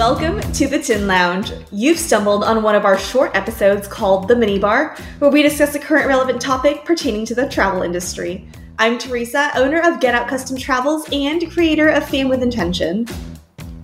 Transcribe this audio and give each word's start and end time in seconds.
Welcome 0.00 0.40
to 0.54 0.66
the 0.66 0.78
Tin 0.78 1.06
Lounge. 1.06 1.52
You've 1.70 1.98
stumbled 1.98 2.42
on 2.42 2.62
one 2.62 2.74
of 2.74 2.86
our 2.86 2.96
short 2.96 3.36
episodes 3.36 3.86
called 3.86 4.28
The 4.28 4.34
Mini 4.34 4.58
Bar, 4.58 4.96
where 5.18 5.30
we 5.30 5.42
discuss 5.42 5.74
a 5.74 5.78
current 5.78 6.06
relevant 6.06 6.40
topic 6.40 6.86
pertaining 6.86 7.26
to 7.26 7.34
the 7.34 7.46
travel 7.50 7.82
industry. 7.82 8.48
I'm 8.78 8.96
Teresa, 8.96 9.50
owner 9.54 9.78
of 9.78 10.00
Get 10.00 10.14
Out 10.14 10.26
Custom 10.26 10.56
Travels 10.56 11.06
and 11.12 11.52
creator 11.52 11.90
of 11.90 12.08
Fan 12.08 12.30
with 12.30 12.42
Intention. 12.42 13.06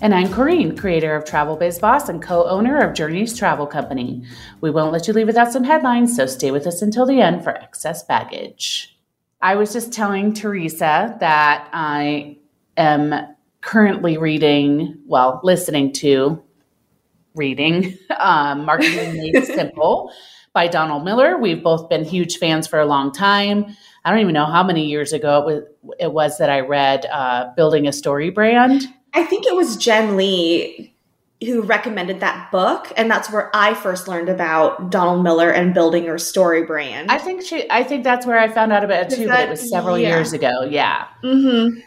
And 0.01 0.15
I'm 0.15 0.29
Corrine, 0.29 0.75
creator 0.79 1.15
of 1.15 1.27
Travel 1.27 1.55
Biz 1.55 1.81
Boss 1.81 2.09
and 2.09 2.23
co 2.23 2.45
owner 2.45 2.79
of 2.79 2.95
Journeys 2.95 3.37
Travel 3.37 3.67
Company. 3.67 4.25
We 4.63 4.71
won't 4.71 4.95
let 4.95 5.07
you 5.07 5.13
leave 5.13 5.27
without 5.27 5.53
some 5.53 5.65
headlines, 5.65 6.17
so 6.17 6.25
stay 6.25 6.51
with 6.51 6.67
us 6.67 6.81
until 6.81 7.05
the 7.05 7.21
end 7.21 7.45
for 7.45 7.51
excess 7.51 8.03
baggage. 8.05 8.99
I 9.43 9.55
was 9.57 9.71
just 9.71 9.93
telling 9.93 10.33
Teresa 10.33 11.15
that 11.21 11.69
I 11.75 12.39
am 12.79 13.36
currently 13.67 14.17
reading, 14.17 14.97
well, 15.07 15.41
listening 15.43 15.93
to, 15.93 16.43
reading 17.35 17.99
um, 18.19 18.65
Marketing 18.65 19.13
Made 19.35 19.45
Simple 19.45 20.11
by 20.55 20.69
Donald 20.69 21.05
Miller. 21.05 21.37
We've 21.37 21.63
both 21.63 21.91
been 21.91 22.05
huge 22.05 22.39
fans 22.39 22.67
for 22.67 22.79
a 22.81 22.87
long 22.87 23.13
time. 23.13 23.77
I 24.05 24.11
don't 24.11 24.21
even 24.21 24.35
know 24.35 24.47
how 24.47 24.63
many 24.63 24.87
years 24.87 25.13
ago 25.13 25.41
it 25.41 25.45
was, 25.45 25.95
it 25.99 26.13
was 26.13 26.39
that 26.39 26.49
I 26.49 26.61
read 26.61 27.07
uh, 27.07 27.53
Building 27.57 27.89
a 27.89 27.93
Story 27.93 28.31
Brand. 28.31 28.85
I 29.13 29.25
think 29.25 29.47
it 29.47 29.55
was 29.55 29.77
Jen 29.77 30.17
Lee 30.17 30.95
who 31.45 31.61
recommended 31.63 32.21
that 32.21 32.51
book 32.51 32.91
and 32.97 33.11
that's 33.11 33.31
where 33.31 33.51
I 33.55 33.75
first 33.75 34.09
learned 34.09 34.31
about 34.31 34.91
Donald 34.91 35.23
Miller 35.23 35.51
and 35.51 35.75
building 35.75 36.07
her 36.07 36.17
story 36.17 36.63
brand. 36.63 37.11
I 37.11 37.19
think 37.19 37.43
she 37.43 37.71
I 37.71 37.83
think 37.83 38.05
that's 38.05 38.25
where 38.25 38.39
I 38.39 38.49
found 38.49 38.73
out 38.73 38.85
about 38.85 39.13
it 39.13 39.17
too, 39.17 39.27
that, 39.27 39.41
but 39.41 39.47
it 39.47 39.51
was 39.51 39.69
several 39.69 39.99
yeah. 39.99 40.09
years 40.09 40.33
ago. 40.33 40.63
Yeah. 40.63 41.07
Mm-hmm. 41.23 41.81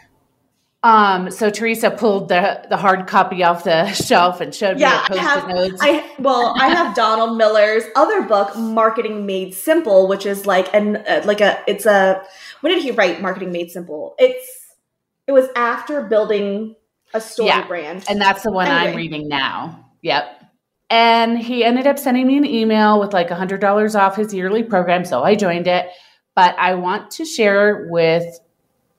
Um, 0.82 1.30
so 1.30 1.50
Teresa 1.50 1.90
pulled 1.90 2.30
the 2.30 2.64
the 2.70 2.76
hard 2.76 3.06
copy 3.06 3.42
off 3.42 3.64
the 3.64 3.92
shelf 3.92 4.40
and 4.40 4.54
showed 4.54 4.78
yeah, 4.80 5.06
me 5.10 5.18
I 5.18 5.22
have, 5.22 5.48
notes. 5.48 5.78
I 5.80 6.10
well, 6.18 6.54
I 6.58 6.68
have 6.68 6.94
Donald 6.96 7.36
Miller's 7.36 7.84
other 7.94 8.22
book, 8.22 8.56
Marketing 8.56 9.26
Made 9.26 9.54
Simple, 9.54 10.08
which 10.08 10.24
is 10.24 10.46
like 10.46 10.72
an 10.74 10.96
uh, 10.96 11.22
like 11.26 11.40
a 11.40 11.62
it's 11.66 11.84
a 11.84 12.22
when 12.60 12.72
did 12.74 12.82
he 12.82 12.92
write 12.92 13.20
Marketing 13.20 13.52
Made 13.52 13.70
Simple? 13.70 14.14
It's 14.18 14.74
it 15.26 15.32
was 15.32 15.48
after 15.54 16.02
building 16.02 16.76
a 17.14 17.20
story 17.20 17.48
yeah, 17.48 17.66
brand. 17.66 18.04
And 18.08 18.20
that's 18.20 18.42
the 18.42 18.50
one 18.50 18.66
anyway. 18.66 18.90
I'm 18.90 18.96
reading 18.96 19.28
now. 19.28 19.86
Yep. 20.02 20.36
And 20.88 21.38
he 21.38 21.64
ended 21.64 21.86
up 21.86 21.98
sending 21.98 22.26
me 22.26 22.36
an 22.36 22.44
email 22.44 22.98
with 22.98 23.12
like 23.12 23.30
a 23.30 23.36
$100 23.36 23.94
off 23.98 24.16
his 24.16 24.34
yearly 24.34 24.62
program. 24.62 25.04
So 25.04 25.22
I 25.22 25.34
joined 25.34 25.66
it. 25.66 25.88
But 26.34 26.56
I 26.58 26.74
want 26.74 27.10
to 27.12 27.24
share 27.24 27.88
with, 27.90 28.24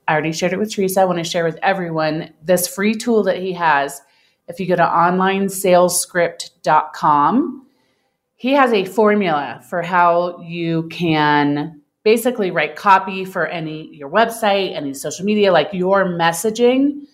I 0.07 0.13
already 0.13 0.31
shared 0.31 0.53
it 0.53 0.59
with 0.59 0.73
Teresa. 0.73 1.02
I 1.02 1.05
want 1.05 1.19
to 1.19 1.23
share 1.23 1.44
with 1.44 1.59
everyone 1.61 2.33
this 2.44 2.67
free 2.67 2.95
tool 2.95 3.21
that 3.23 3.38
he 3.38 3.53
has. 3.53 4.02
If 4.47 4.59
you 4.59 4.67
go 4.67 4.75
to 4.75 4.83
onlinesalescript.com, 4.83 7.67
he 8.35 8.53
has 8.53 8.73
a 8.73 8.85
formula 8.85 9.63
for 9.69 9.81
how 9.81 10.41
you 10.41 10.88
can 10.89 11.81
basically 12.03 12.52
write 12.52 12.75
copy 12.75 13.23
for 13.25 13.45
any 13.45 13.94
your 13.94 14.09
website, 14.09 14.75
any 14.75 14.94
social 14.94 15.25
media, 15.25 15.52
like 15.52 15.69
your 15.72 16.05
messaging 16.05 17.07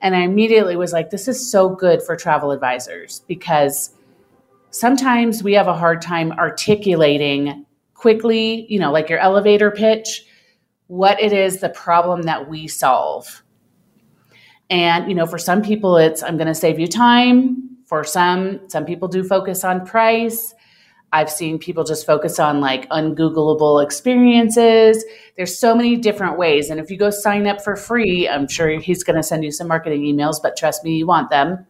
and 0.00 0.14
I 0.14 0.20
immediately 0.20 0.76
was 0.76 0.92
like, 0.92 1.10
this 1.10 1.28
is 1.28 1.50
so 1.50 1.68
good 1.68 2.02
for 2.02 2.16
travel 2.16 2.52
advisors 2.52 3.22
because 3.26 3.90
sometimes 4.70 5.42
we 5.42 5.54
have 5.54 5.66
a 5.66 5.74
hard 5.74 6.02
time 6.02 6.32
articulating 6.32 7.66
quickly, 7.94 8.66
you 8.68 8.78
know, 8.78 8.92
like 8.92 9.08
your 9.08 9.18
elevator 9.18 9.70
pitch, 9.70 10.24
what 10.88 11.20
it 11.22 11.32
is 11.32 11.60
the 11.60 11.68
problem 11.68 12.22
that 12.22 12.48
we 12.48 12.66
solve. 12.66 13.42
And, 14.70 15.08
you 15.08 15.14
know, 15.14 15.26
for 15.26 15.38
some 15.38 15.62
people, 15.62 15.96
it's 15.96 16.22
I'm 16.22 16.36
going 16.36 16.48
to 16.48 16.54
save 16.54 16.78
you 16.78 16.86
time. 16.86 17.76
For 17.86 18.04
some, 18.04 18.68
some 18.68 18.84
people 18.84 19.08
do 19.08 19.24
focus 19.24 19.64
on 19.64 19.86
price. 19.86 20.54
I've 21.10 21.30
seen 21.30 21.58
people 21.58 21.84
just 21.84 22.04
focus 22.04 22.38
on 22.38 22.60
like 22.60 22.88
ungoogleable 22.90 23.82
experiences. 23.82 25.04
There's 25.36 25.58
so 25.58 25.74
many 25.74 25.96
different 25.96 26.36
ways. 26.36 26.68
And 26.68 26.78
if 26.78 26.90
you 26.90 26.98
go 26.98 27.08
sign 27.08 27.46
up 27.46 27.62
for 27.62 27.76
free, 27.76 28.28
I'm 28.28 28.46
sure 28.46 28.68
he's 28.78 29.02
going 29.02 29.16
to 29.16 29.22
send 29.22 29.42
you 29.42 29.50
some 29.50 29.68
marketing 29.68 30.02
emails, 30.02 30.36
but 30.42 30.56
trust 30.56 30.84
me, 30.84 30.96
you 30.96 31.06
want 31.06 31.30
them. 31.30 31.66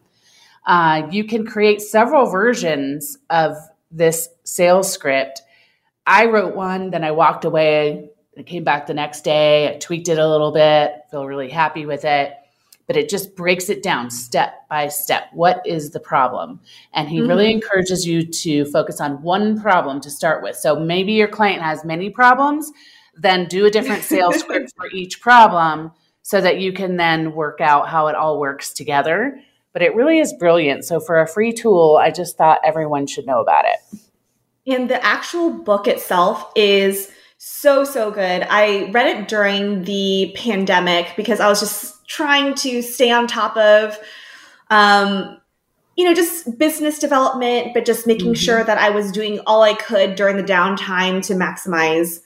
Uh, 0.65 1.07
you 1.09 1.23
can 1.23 1.45
create 1.45 1.81
several 1.81 2.29
versions 2.29 3.17
of 3.29 3.55
this 3.91 4.27
sales 4.43 4.91
script. 4.91 5.41
I 6.05 6.25
wrote 6.25 6.55
one, 6.55 6.89
then 6.89 7.05
I 7.05 7.11
walked 7.11 7.45
away. 7.45 8.08
I 8.39 8.43
came 8.43 8.63
back 8.63 8.87
the 8.87 8.93
next 8.93 9.21
day, 9.21 9.69
I 9.69 9.77
tweaked 9.77 10.07
it 10.07 10.17
a 10.17 10.27
little 10.27 10.51
bit, 10.51 10.93
feel 11.11 11.25
really 11.25 11.49
happy 11.49 11.85
with 11.85 12.05
it 12.05 12.33
but 12.89 12.97
it 12.97 13.07
just 13.07 13.35
breaks 13.35 13.69
it 13.69 13.83
down 13.83 14.09
step 14.09 14.67
by 14.67 14.87
step. 14.87 15.29
What 15.33 15.61
is 15.63 15.91
the 15.91 15.99
problem? 15.99 16.59
And 16.91 17.07
he 17.07 17.19
mm-hmm. 17.19 17.27
really 17.27 17.51
encourages 17.51 18.07
you 18.07 18.25
to 18.25 18.65
focus 18.65 18.99
on 18.99 19.21
one 19.21 19.61
problem 19.61 20.01
to 20.01 20.09
start 20.09 20.41
with. 20.41 20.55
So 20.55 20.75
maybe 20.79 21.13
your 21.13 21.27
client 21.27 21.61
has 21.61 21.85
many 21.85 22.09
problems, 22.09 22.71
then 23.15 23.45
do 23.45 23.67
a 23.67 23.69
different 23.69 24.01
sales 24.01 24.37
script 24.39 24.73
for 24.75 24.87
each 24.87 25.21
problem 25.21 25.91
so 26.23 26.41
that 26.41 26.57
you 26.57 26.73
can 26.73 26.97
then 26.97 27.35
work 27.35 27.61
out 27.61 27.89
how 27.89 28.07
it 28.07 28.15
all 28.15 28.39
works 28.39 28.73
together. 28.73 29.39
But 29.71 29.83
it 29.83 29.93
really 29.93 30.17
is 30.17 30.33
brilliant. 30.39 30.83
So 30.83 30.99
for 30.99 31.21
a 31.21 31.27
free 31.27 31.53
tool, 31.53 31.99
I 32.01 32.09
just 32.09 32.37
thought 32.37 32.59
everyone 32.65 33.05
should 33.05 33.27
know 33.27 33.39
about 33.39 33.65
it. 33.65 33.99
And 34.65 34.89
the 34.89 35.05
actual 35.05 35.51
book 35.51 35.87
itself 35.87 36.51
is 36.55 37.11
so 37.39 37.85
so 37.85 38.11
good. 38.11 38.45
I 38.49 38.91
read 38.91 39.07
it 39.07 39.27
during 39.27 39.85
the 39.85 40.35
pandemic 40.35 41.13
because 41.15 41.39
I 41.39 41.47
was 41.47 41.61
just 41.61 42.05
trying 42.05 42.53
to 42.55 42.81
stay 42.81 43.11
on 43.11 43.27
top 43.27 43.55
of 43.55 43.97
um, 44.69 45.39
you 45.95 46.05
know 46.05 46.13
just 46.13 46.57
business 46.57 46.99
development 46.99 47.73
but 47.73 47.85
just 47.85 48.07
making 48.07 48.27
mm-hmm. 48.27 48.33
sure 48.45 48.63
that 48.63 48.77
i 48.77 48.89
was 48.89 49.11
doing 49.11 49.41
all 49.45 49.63
i 49.63 49.73
could 49.73 50.15
during 50.15 50.37
the 50.37 50.43
downtime 50.43 51.21
to 51.21 51.33
maximize 51.33 52.21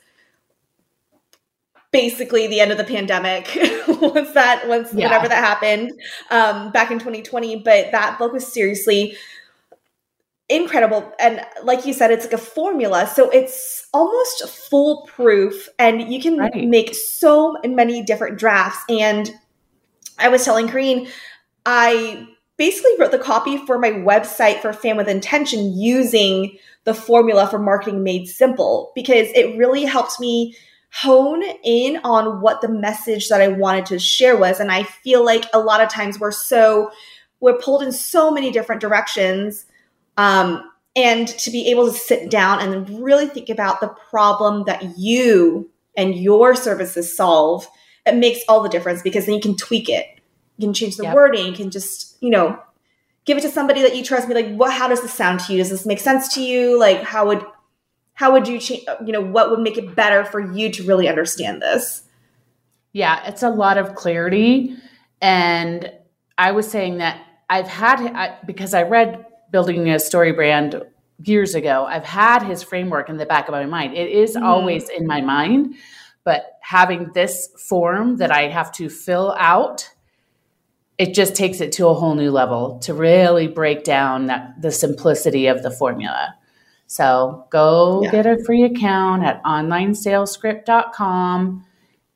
basically 1.91 2.45
the 2.45 2.59
end 2.59 2.71
of 2.71 2.77
the 2.77 2.83
pandemic 2.83 3.49
once 3.87 4.31
that 4.33 4.67
once 4.67 4.93
yeah. 4.93 5.07
whenever 5.07 5.27
that 5.27 5.43
happened 5.43 5.91
um, 6.29 6.71
back 6.71 6.91
in 6.91 6.99
2020 6.99 7.63
but 7.63 7.91
that 7.91 8.19
book 8.19 8.31
was 8.31 8.45
seriously 8.45 9.17
incredible 10.49 11.11
and 11.19 11.41
like 11.63 11.85
you 11.85 11.93
said 11.93 12.11
it's 12.11 12.25
like 12.25 12.33
a 12.33 12.37
formula 12.37 13.07
so 13.07 13.29
it's 13.29 13.87
almost 13.93 14.47
foolproof 14.69 15.69
and 15.79 16.11
you 16.13 16.21
can 16.21 16.37
right. 16.37 16.67
make 16.67 16.93
so 16.93 17.55
many 17.63 18.03
different 18.03 18.37
drafts 18.37 18.83
and 18.89 19.31
I 20.19 20.29
was 20.29 20.45
telling 20.45 20.67
Corrine, 20.67 21.09
I 21.65 22.27
basically 22.57 22.91
wrote 22.99 23.11
the 23.11 23.19
copy 23.19 23.57
for 23.57 23.79
my 23.79 23.91
website 23.91 24.61
for 24.61 24.73
Fan 24.73 24.97
with 24.97 25.07
Intention 25.07 25.77
using 25.77 26.57
the 26.83 26.93
formula 26.93 27.47
for 27.47 27.59
marketing 27.59 28.03
made 28.03 28.27
simple 28.27 28.91
because 28.95 29.27
it 29.33 29.57
really 29.57 29.85
helped 29.85 30.19
me 30.19 30.55
hone 30.91 31.43
in 31.63 31.99
on 32.03 32.41
what 32.41 32.61
the 32.61 32.69
message 32.69 33.29
that 33.29 33.41
I 33.41 33.47
wanted 33.47 33.85
to 33.87 33.99
share 33.99 34.37
was. 34.37 34.59
And 34.59 34.71
I 34.71 34.83
feel 34.83 35.25
like 35.25 35.45
a 35.53 35.59
lot 35.59 35.81
of 35.81 35.89
times 35.89 36.19
we're 36.19 36.31
so, 36.31 36.91
we're 37.39 37.57
pulled 37.57 37.81
in 37.81 37.91
so 37.91 38.29
many 38.29 38.51
different 38.51 38.81
directions. 38.81 39.65
Um, 40.17 40.69
and 40.95 41.27
to 41.27 41.49
be 41.49 41.71
able 41.71 41.91
to 41.91 41.97
sit 41.97 42.29
down 42.29 42.59
and 42.59 43.03
really 43.03 43.27
think 43.27 43.49
about 43.49 43.81
the 43.81 43.87
problem 43.87 44.63
that 44.65 44.97
you 44.97 45.71
and 45.97 46.15
your 46.15 46.55
services 46.55 47.15
solve 47.15 47.67
it 48.05 48.15
makes 48.15 48.41
all 48.47 48.61
the 48.61 48.69
difference 48.69 49.01
because 49.01 49.25
then 49.25 49.35
you 49.35 49.41
can 49.41 49.55
tweak 49.55 49.89
it. 49.89 50.05
You 50.57 50.67
can 50.67 50.73
change 50.73 50.97
the 50.97 51.03
yep. 51.03 51.15
wording. 51.15 51.45
You 51.45 51.53
can 51.53 51.71
just, 51.71 52.17
you 52.21 52.29
know, 52.29 52.59
give 53.25 53.37
it 53.37 53.41
to 53.41 53.49
somebody 53.49 53.81
that 53.81 53.95
you 53.95 54.03
trust. 54.03 54.27
Be 54.27 54.33
like, 54.33 54.53
what? 54.55 54.73
How 54.73 54.87
does 54.87 55.01
this 55.01 55.13
sound 55.13 55.39
to 55.41 55.53
you? 55.53 55.59
Does 55.59 55.69
this 55.69 55.85
make 55.85 55.99
sense 55.99 56.33
to 56.35 56.41
you? 56.41 56.77
Like, 56.79 57.01
how 57.01 57.27
would 57.27 57.43
how 58.13 58.31
would 58.31 58.47
you 58.47 58.59
change? 58.59 58.83
You 59.05 59.13
know, 59.13 59.21
what 59.21 59.49
would 59.49 59.59
make 59.59 59.77
it 59.77 59.95
better 59.95 60.25
for 60.25 60.39
you 60.39 60.71
to 60.71 60.83
really 60.83 61.07
understand 61.07 61.61
this? 61.61 62.03
Yeah, 62.91 63.25
it's 63.25 63.41
a 63.41 63.49
lot 63.49 63.77
of 63.77 63.95
clarity, 63.95 64.75
and 65.19 65.91
I 66.37 66.51
was 66.51 66.69
saying 66.69 66.99
that 66.99 67.25
I've 67.49 67.67
had 67.67 67.99
I, 67.99 68.37
because 68.45 68.75
I 68.75 68.83
read 68.83 69.25
building 69.53 69.89
a 69.89 69.99
story 69.99 70.33
brand 70.33 70.83
years 71.23 71.55
ago. 71.55 71.85
I've 71.85 72.03
had 72.03 72.43
his 72.43 72.61
framework 72.63 73.07
in 73.07 73.15
the 73.17 73.25
back 73.25 73.47
of 73.47 73.53
my 73.53 73.65
mind. 73.65 73.95
It 73.95 74.09
is 74.09 74.35
mm. 74.35 74.41
always 74.41 74.89
in 74.89 75.07
my 75.07 75.21
mind, 75.21 75.75
but 76.25 76.57
having 76.61 77.13
this 77.13 77.47
form 77.57 78.17
that 78.17 78.31
I 78.31 78.49
have 78.49 78.73
to 78.73 78.89
fill 78.89 79.33
out, 79.37 79.89
it 80.97 81.13
just 81.13 81.35
takes 81.35 81.61
it 81.61 81.71
to 81.73 81.85
a 81.87 81.93
whole 81.93 82.15
new 82.15 82.31
level 82.31 82.79
to 82.79 82.95
really 82.95 83.47
break 83.47 83.83
down 83.83 84.25
that, 84.25 84.59
the 84.61 84.71
simplicity 84.71 85.47
of 85.47 85.63
the 85.63 85.71
formula. 85.71 86.35
So 86.87 87.45
go 87.51 88.01
yeah. 88.03 88.11
get 88.11 88.25
a 88.25 88.43
free 88.43 88.63
account 88.63 89.23
at 89.23 89.41
onlinesalescript.com 89.43 91.65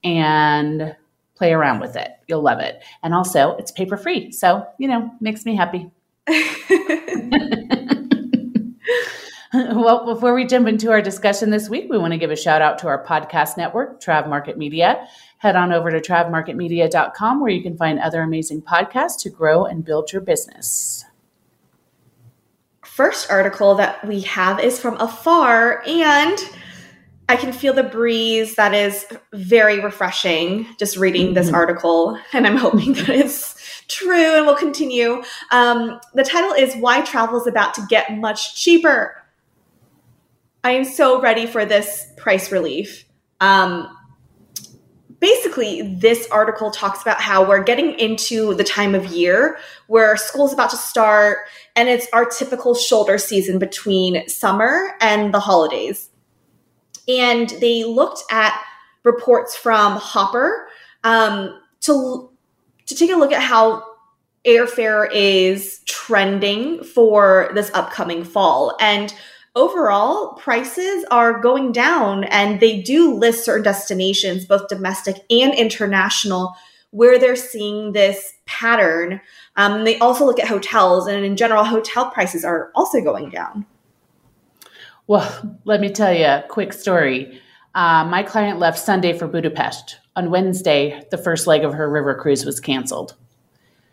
and 0.04 0.96
play 1.36 1.54
around 1.54 1.80
with 1.82 1.96
it. 1.96 2.12
You'll 2.28 2.42
love 2.42 2.60
it. 2.60 2.84
And 3.04 3.14
also, 3.14 3.56
it's 3.58 3.72
paper 3.72 3.96
free. 3.96 4.32
So, 4.32 4.66
you 4.80 4.88
know, 4.88 5.12
makes 5.22 5.46
me 5.46 5.56
happy. 5.56 5.92
well, 9.54 10.06
before 10.06 10.34
we 10.34 10.46
jump 10.46 10.68
into 10.68 10.92
our 10.92 11.02
discussion 11.02 11.50
this 11.50 11.70
week, 11.70 11.88
we 11.90 11.98
want 11.98 12.12
to 12.12 12.18
give 12.18 12.32
a 12.32 12.36
shout 12.36 12.62
out 12.62 12.78
to 12.80 12.88
our 12.88 13.04
podcast 13.04 13.58
network, 13.58 14.02
Trav 14.02 14.28
Market 14.28 14.58
Media. 14.58 15.08
Head 15.38 15.56
on 15.56 15.72
over 15.72 15.90
to 15.92 16.00
travmarketmedia.com 16.02 17.40
where 17.40 17.50
you 17.50 17.62
can 17.62 17.78
find 17.78 18.00
other 18.00 18.22
amazing 18.22 18.62
podcasts 18.62 19.22
to 19.22 19.30
grow 19.30 19.66
and 19.66 19.86
build 19.86 20.12
your 20.12 20.22
business. 20.22 21.06
first 22.84 23.30
article 23.30 23.76
that 23.76 24.06
we 24.08 24.22
have 24.22 24.60
is 24.60 24.80
from 24.80 24.96
afar, 24.96 25.84
and 25.86 26.38
I 27.30 27.36
can 27.36 27.54
feel 27.54 27.74
the 27.74 27.84
breeze 27.84 28.56
that 28.56 28.74
is 28.74 29.06
very 29.34 29.80
refreshing 29.80 30.66
just 30.80 30.98
reading 30.98 31.36
this 31.36 31.48
mm-hmm. 31.48 31.56
article, 31.56 32.18
and 32.34 32.48
I'm 32.48 32.58
hoping 32.58 32.94
that 32.94 33.10
it's 33.10 33.57
true 33.88 34.36
and 34.36 34.46
we'll 34.46 34.56
continue. 34.56 35.24
Um, 35.52 36.00
the 36.14 36.24
title 36.24 36.52
is 36.52 36.76
Why 36.76 37.02
Travel 37.02 37.40
is 37.40 37.48
About 37.48 37.74
to 37.76 37.86
Get 37.90 38.18
Much 38.18 38.62
Cheaper. 38.62 39.24
I 40.64 40.72
am 40.72 40.84
so 40.84 41.22
ready 41.22 41.46
for 41.46 41.66
this 41.66 42.12
price 42.18 42.52
relief. 42.52 43.06
Um, 43.40 43.96
basically, 45.20 45.96
this 45.96 46.28
article 46.30 46.72
talks 46.72 47.02
about 47.02 47.22
how 47.22 47.48
we're 47.48 47.64
getting 47.64 47.98
into 48.00 48.54
the 48.56 48.64
time 48.64 48.94
of 48.94 49.06
year 49.08 49.58
where 49.88 50.18
school's 50.18 50.54
about 50.54 50.70
to 50.72 50.78
start 50.78 51.40
and 51.76 51.88
it's 51.90 52.08
our 52.12 52.26
typical 52.26 52.76
shoulder 52.76 53.18
season 53.18 53.60
between 53.60 54.28
summer 54.28 54.96
and 55.00 55.34
the 55.34 55.40
holidays. 55.40 56.10
And 57.08 57.50
they 57.62 57.84
looked 57.84 58.24
at 58.30 58.62
reports 59.04 59.56
from 59.56 59.96
Hopper 59.96 60.68
um, 61.04 61.62
to 61.82 62.30
to 62.88 62.96
take 62.96 63.12
a 63.12 63.16
look 63.16 63.32
at 63.32 63.42
how 63.42 63.84
airfare 64.46 65.10
is 65.14 65.82
trending 65.86 66.84
for 66.84 67.52
this 67.54 67.70
upcoming 67.74 68.24
fall. 68.24 68.76
And 68.80 69.14
overall, 69.56 70.34
prices 70.36 71.06
are 71.12 71.40
going 71.40 71.72
down, 71.72 72.24
and 72.26 72.60
they 72.60 72.82
do 72.82 73.14
list 73.14 73.44
certain 73.44 73.64
destinations, 73.64 74.46
both 74.46 74.70
domestic 74.70 75.18
and 75.30 75.54
international, 75.54 76.56
where 76.92 77.20
they're 77.20 77.36
seeing 77.36 77.92
this 77.92 78.34
pattern. 78.46 79.20
Um, 79.58 79.84
they 79.84 80.00
also 80.00 80.26
look 80.26 80.40
at 80.40 80.48
hotels, 80.48 81.08
and 81.08 81.26
in 81.26 81.36
general, 81.36 81.66
hotel 81.66 82.10
prices 82.10 82.46
are 82.46 82.72
also 82.74 83.02
going 83.02 83.30
down. 83.30 83.66
Well, 85.08 85.58
let 85.66 85.82
me 85.82 85.90
tell 85.90 86.14
you 86.14 86.26
a 86.26 86.46
quick 86.48 86.72
story. 86.72 87.42
Uh, 87.76 88.06
my 88.06 88.24
client 88.24 88.60
left 88.60 88.80
Sunday 88.80 89.18
for 89.18 89.28
Budapest. 89.28 90.00
On 90.18 90.32
Wednesday, 90.32 91.06
the 91.12 91.18
first 91.18 91.46
leg 91.46 91.64
of 91.64 91.76
her 91.76 91.88
river 91.88 92.16
cruise 92.16 92.44
was 92.44 92.60
canceled. 92.60 93.14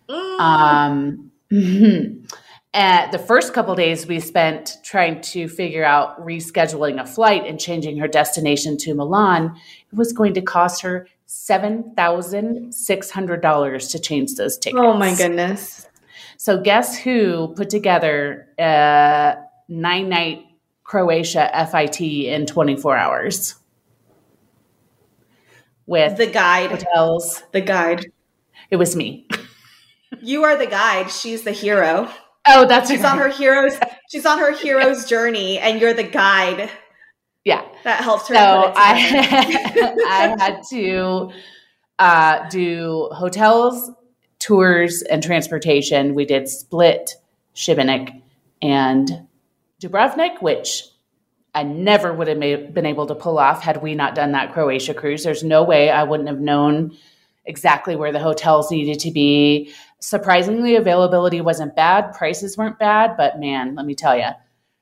Mm. 0.09 0.41
Um, 0.41 2.32
at 2.73 3.12
the 3.12 3.19
first 3.19 3.53
couple 3.53 3.75
days, 3.75 4.06
we 4.06 4.21
spent 4.21 4.79
trying 4.82 5.21
to 5.21 5.49
figure 5.49 5.85
out 5.85 6.19
rescheduling 6.25 6.99
a 6.99 7.05
flight 7.05 7.47
and 7.47 7.61
changing 7.61 7.99
her 7.99 8.09
destination 8.09 8.79
to 8.79 8.94
Milan. 8.94 9.55
It 9.93 9.97
was 9.97 10.15
going 10.15 10.32
to 10.32 10.41
cost 10.41 10.81
her 10.81 11.06
seven 11.26 11.93
thousand 11.94 12.73
six 12.75 13.11
hundred 13.11 13.43
dollars 13.43 13.88
to 13.88 13.99
change 13.99 14.37
those 14.37 14.56
tickets. 14.56 14.81
Oh 14.82 14.94
my 14.94 15.15
goodness! 15.15 15.87
So 16.38 16.59
guess 16.59 16.99
who 16.99 17.49
put 17.55 17.69
together 17.69 18.49
a 18.59 19.37
nine 19.69 20.09
night 20.09 20.47
Croatia 20.85 21.50
FIT 21.71 22.00
in 22.00 22.47
twenty 22.47 22.76
four 22.76 22.97
hours? 22.97 23.56
With 25.87 26.17
the 26.17 26.27
guide 26.27 26.71
hotels. 26.71 27.43
The 27.53 27.61
guide. 27.61 28.07
It 28.71 28.77
was 28.77 28.97
me. 28.97 29.29
You 30.21 30.45
are 30.45 30.57
the 30.57 30.67
guide. 30.67 31.11
She's 31.11 31.43
the 31.43 31.53
hero. 31.53 32.11
Oh, 32.47 32.67
that's 32.67 32.91
she's 32.91 33.01
right. 33.01 33.13
on 33.13 33.19
her 33.19 33.29
hero's. 33.29 33.79
She's 34.11 34.27
on 34.27 34.39
her 34.39 34.53
hero's 34.53 35.07
journey, 35.07 35.59
and 35.59 35.81
you're 35.81 35.95
the 35.95 36.03
guide. 36.03 36.71
Yeah, 37.45 37.67
that 37.85 38.03
helps 38.03 38.29
her. 38.29 38.35
So 38.35 38.73
I, 38.75 39.97
I 40.09 40.37
had 40.39 40.63
to 40.71 41.31
uh, 41.99 42.49
do 42.49 43.09
hotels, 43.13 43.91
tours, 44.39 45.03
and 45.03 45.23
transportation. 45.23 46.15
We 46.15 46.25
did 46.25 46.49
Split, 46.49 47.17
Šibenik, 47.55 48.23
and 48.63 49.27
Dubrovnik, 49.81 50.41
which 50.41 50.85
I 51.55 51.62
never 51.62 52.12
would 52.12 52.27
have 52.27 52.39
made, 52.39 52.75
been 52.75 52.87
able 52.87 53.06
to 53.06 53.15
pull 53.15 53.39
off 53.39 53.62
had 53.62 53.81
we 53.81 53.95
not 53.95 54.15
done 54.15 54.33
that 54.33 54.53
Croatia 54.53 54.93
cruise. 54.93 55.23
There's 55.23 55.45
no 55.45 55.62
way 55.62 55.89
I 55.91 56.03
wouldn't 56.03 56.29
have 56.29 56.41
known 56.41 56.97
exactly 57.45 57.95
where 57.95 58.12
the 58.12 58.19
hotels 58.19 58.71
needed 58.71 58.99
to 59.01 59.11
be. 59.12 59.73
Surprisingly, 60.01 60.75
availability 60.75 61.41
wasn't 61.41 61.77
bad, 61.77 62.12
prices 62.12 62.59
weren't 62.59 62.79
bad, 62.79 63.17
but 63.17 63.39
man, 63.39 63.75
let 63.77 63.87
me 63.87 63.95
tell 63.95 64.17
you. 64.17 64.31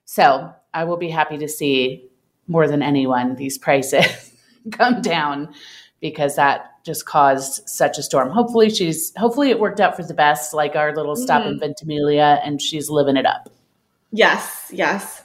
So 0.06 0.52
I 0.72 0.84
will 0.84 0.96
be 0.96 1.10
happy 1.10 1.36
to 1.38 1.48
see 1.48 2.08
more 2.48 2.66
than 2.66 2.82
anyone 2.82 3.36
these 3.36 3.58
prices 3.58 4.32
come 4.72 5.02
down 5.02 5.52
because 6.00 6.36
that 6.36 6.70
just 6.84 7.04
caused 7.04 7.68
such 7.68 7.98
a 7.98 8.02
storm. 8.02 8.30
Hopefully, 8.30 8.70
she's 8.70 9.12
hopefully 9.16 9.50
it 9.50 9.60
worked 9.60 9.78
out 9.78 9.94
for 9.94 10.02
the 10.02 10.14
best, 10.14 10.54
like 10.54 10.74
our 10.74 10.94
little 10.94 11.14
stop 11.14 11.42
mm-hmm. 11.42 11.52
in 11.52 11.60
Ventimiglia, 11.60 12.40
and 12.42 12.60
she's 12.60 12.90
living 12.90 13.16
it 13.16 13.26
up. 13.26 13.48
Yes, 14.10 14.70
yes 14.72 15.22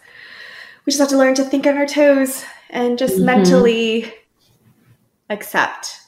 we 0.88 0.92
just 0.92 1.00
have 1.00 1.10
to 1.10 1.18
learn 1.18 1.36
to 1.36 1.44
think 1.44 1.68
on 1.68 1.78
our 1.78 1.86
toes 1.86 2.46
and 2.70 2.98
just 2.98 3.18
mm-hmm. 3.18 3.26
mentally 3.26 4.14
accept 5.30 6.00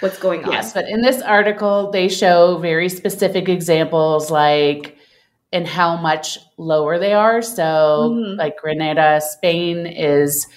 what's 0.00 0.18
going 0.18 0.44
on. 0.44 0.50
Yes, 0.50 0.72
but 0.72 0.88
in 0.88 1.02
this 1.02 1.22
article, 1.22 1.92
they 1.92 2.08
show 2.08 2.58
very 2.58 2.88
specific 2.88 3.48
examples 3.48 4.28
like 4.28 4.98
in 5.52 5.64
how 5.64 5.96
much 5.96 6.38
lower 6.56 6.98
they 6.98 7.12
are. 7.12 7.40
So, 7.42 8.10
mm-hmm. 8.12 8.40
like 8.40 8.56
Granada, 8.56 9.20
Spain 9.20 9.86
is 9.86 10.48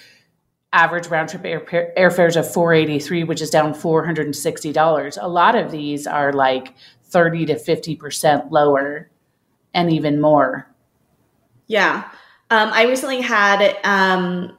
average 0.72 1.06
round 1.06 1.28
trip 1.28 1.44
air, 1.44 1.92
airfares 1.96 2.36
of 2.36 2.52
483 2.52 3.24
which 3.24 3.40
is 3.40 3.48
down 3.48 3.72
$460 3.72 5.18
a 5.22 5.28
lot 5.28 5.54
of 5.54 5.70
these 5.70 6.06
are 6.06 6.32
like 6.34 6.74
30 7.04 7.46
to 7.46 7.54
50% 7.54 8.50
lower 8.50 9.08
and 9.72 9.90
even 9.90 10.20
more 10.20 10.68
yeah 11.66 12.10
um, 12.50 12.70
I 12.72 12.84
recently 12.84 13.20
had 13.20 13.76
um, 13.84 14.56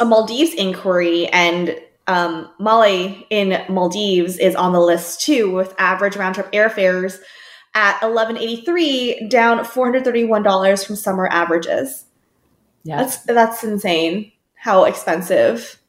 a 0.00 0.04
Maldives 0.04 0.54
inquiry, 0.54 1.26
and 1.28 1.78
um, 2.06 2.50
Malé 2.60 3.26
in 3.30 3.62
Maldives 3.68 4.38
is 4.38 4.54
on 4.54 4.72
the 4.72 4.80
list 4.80 5.20
too, 5.20 5.52
with 5.52 5.74
average 5.78 6.16
round 6.16 6.34
trip 6.34 6.50
airfares 6.52 7.18
at 7.74 8.02
eleven 8.02 8.36
eighty 8.36 8.64
three, 8.64 9.28
down 9.28 9.64
four 9.64 9.86
hundred 9.86 10.04
thirty 10.04 10.24
one 10.24 10.42
dollars 10.42 10.84
from 10.84 10.96
summer 10.96 11.28
averages. 11.28 12.06
Yeah, 12.82 12.96
that's 12.96 13.18
that's 13.18 13.62
insane. 13.62 14.32
How 14.54 14.84
expensive 14.84 15.80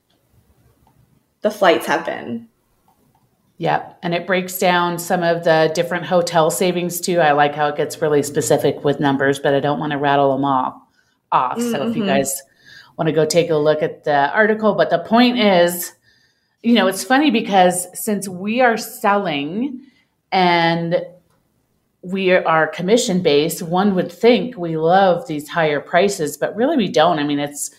the 1.42 1.50
flights 1.50 1.88
have 1.88 2.06
been. 2.06 2.48
Yep. 3.58 4.00
And 4.04 4.14
it 4.14 4.28
breaks 4.28 4.58
down 4.58 5.00
some 5.00 5.24
of 5.24 5.44
the 5.44 5.72
different 5.74 6.06
hotel 6.06 6.50
savings 6.52 7.02
too. 7.02 7.20
I 7.20 7.34
like 7.34 7.56
how 7.56 7.68
it 7.68 7.76
gets 7.76 8.02
really 8.02 8.24
specific 8.24 8.84
with 8.84 9.00
numbers, 9.00 9.40
but 9.40 9.54
I 9.54 9.60
don't 9.60 9.80
want 9.80 9.92
to 9.92 9.98
rattle 9.98 10.32
them 10.34 10.46
off 10.46 10.80
off. 11.32 11.58
Mm-hmm. 11.58 11.72
So 11.72 11.88
if 11.88 11.96
you 11.96 12.04
mm-hmm. 12.04 12.12
guys 12.12 12.42
want 12.98 13.08
to 13.08 13.14
go 13.14 13.26
take 13.26 13.50
a 13.50 13.56
look 13.56 13.82
at 13.82 14.04
the 14.04 14.32
article, 14.34 14.74
but 14.74 14.90
the 14.90 15.00
point 15.00 15.40
is, 15.40 15.94
you 16.64 16.74
know, 16.74 16.88
it's 16.88 17.04
funny 17.04 17.32
because 17.32 17.88
since 17.94 18.28
we 18.28 18.62
are 18.62 18.78
selling 18.78 19.82
and 20.32 21.02
we 22.02 22.32
are 22.32 22.68
commission 22.68 23.22
based, 23.22 23.62
one 23.62 23.96
would 23.96 24.12
think 24.12 24.58
we 24.58 24.78
love 24.78 25.28
these 25.28 25.48
higher 25.48 25.80
prices, 25.80 26.38
but 26.38 26.56
really 26.56 26.78
we 26.78 26.90
don't. 26.90 27.20
I 27.20 27.24
mean, 27.24 27.40
it's 27.40 27.72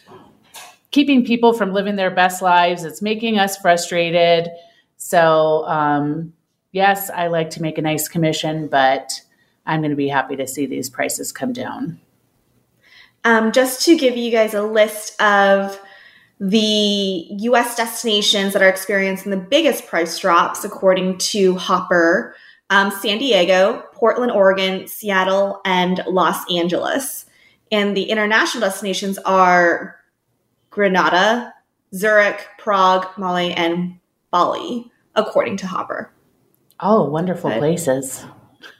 keeping 0.90 1.24
people 1.24 1.52
from 1.52 1.72
living 1.72 1.96
their 1.96 2.10
best 2.10 2.42
lives, 2.42 2.84
it's 2.84 3.02
making 3.02 3.38
us 3.38 3.56
frustrated. 3.56 4.48
So, 4.96 5.64
um, 5.66 6.32
yes, 6.72 7.10
I 7.10 7.28
like 7.28 7.50
to 7.50 7.62
make 7.62 7.78
a 7.78 7.82
nice 7.82 8.08
commission, 8.08 8.68
but 8.68 9.10
I'm 9.66 9.80
going 9.80 9.90
to 9.90 9.96
be 9.96 10.08
happy 10.08 10.36
to 10.36 10.46
see 10.46 10.66
these 10.66 10.90
prices 10.90 11.32
come 11.32 11.52
down. 11.52 12.00
Um, 13.24 13.52
just 13.52 13.84
to 13.84 13.96
give 13.96 14.16
you 14.16 14.30
guys 14.30 14.54
a 14.54 14.62
list 14.62 15.20
of 15.20 15.78
the 16.38 17.26
US 17.28 17.76
destinations 17.76 18.54
that 18.54 18.62
are 18.62 18.68
experiencing 18.68 19.30
the 19.30 19.36
biggest 19.36 19.86
price 19.86 20.18
drops, 20.18 20.64
according 20.64 21.18
to 21.18 21.56
Hopper 21.56 22.34
um, 22.70 22.90
San 22.90 23.18
Diego, 23.18 23.84
Portland, 23.92 24.32
Oregon, 24.32 24.86
Seattle, 24.86 25.60
and 25.64 26.02
Los 26.06 26.38
Angeles. 26.50 27.26
And 27.70 27.96
the 27.96 28.04
international 28.04 28.62
destinations 28.62 29.18
are 29.18 29.96
Granada, 30.70 31.52
Zurich, 31.94 32.46
Prague, 32.58 33.04
Malé, 33.16 33.52
and 33.56 33.98
Bali, 34.30 34.90
according 35.16 35.56
to 35.58 35.66
Hopper. 35.66 36.12
Oh, 36.78 37.04
wonderful 37.04 37.50
but, 37.50 37.58
places 37.58 38.24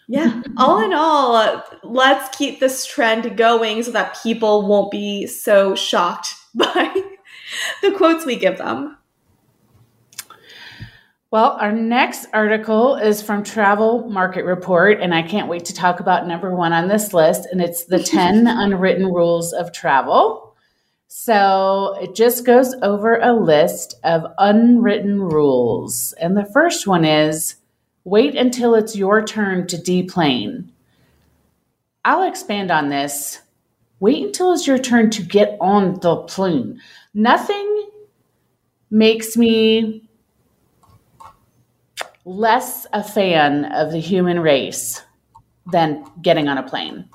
yeah 0.09 0.43
all 0.57 0.83
in 0.85 0.93
all 0.93 1.35
uh, 1.35 1.63
let's 1.83 2.37
keep 2.37 2.61
this 2.61 2.87
trend 2.87 3.37
going 3.37 3.83
so 3.83 3.91
that 3.91 4.19
people 4.23 4.67
won't 4.67 4.91
be 4.91 5.27
so 5.27 5.75
shocked 5.75 6.35
by 6.55 6.93
the 7.83 7.93
quotes 7.93 8.25
we 8.25 8.37
give 8.37 8.59
them 8.59 8.97
well, 11.33 11.53
our 11.61 11.71
next 11.71 12.27
article 12.33 12.97
is 12.97 13.23
from 13.23 13.45
Travel 13.45 14.11
Market 14.11 14.45
Report, 14.45 14.99
and 15.01 15.15
I 15.15 15.23
can't 15.23 15.47
wait 15.47 15.65
to 15.67 15.75
talk 15.75 16.01
about 16.01 16.27
number 16.27 16.53
one 16.53 16.73
on 16.73 16.89
this 16.89 17.15
list, 17.15 17.47
and 17.53 17.63
it's 17.63 17.85
the 17.85 17.99
10 18.03 18.49
unwritten 18.49 19.07
rules 19.07 19.53
of 19.53 19.73
travel. 19.73 20.57
So 21.07 21.97
it 22.01 22.17
just 22.17 22.45
goes 22.45 22.75
over 22.83 23.17
a 23.17 23.33
list 23.33 23.95
of 24.03 24.27
unwritten 24.39 25.21
rules. 25.21 26.15
And 26.15 26.37
the 26.37 26.51
first 26.53 26.89
one 26.89 27.05
is 27.05 27.57
Wait 28.05 28.35
until 28.35 28.75
it's 28.75 28.97
your 28.97 29.23
turn 29.25 29.67
to 29.67 29.77
deplane. 29.77 30.73
I'll 32.05 32.23
expand 32.23 32.71
on 32.71 32.89
this 32.89 33.41
wait 34.01 34.25
until 34.25 34.53
it's 34.53 34.67
your 34.67 34.79
turn 34.79 35.11
to 35.11 35.23
get 35.23 35.57
on 35.61 36.01
the 36.01 36.17
plane. 36.17 36.81
Nothing 37.13 37.91
makes 38.91 39.37
me 39.37 40.09
less 42.25 42.87
a 42.93 43.05
fan 43.05 43.67
of 43.67 43.93
the 43.93 44.01
human 44.01 44.41
race 44.41 45.03
than 45.71 46.05
getting 46.23 46.49
on 46.49 46.59
a 46.59 46.63
plane. 46.63 47.09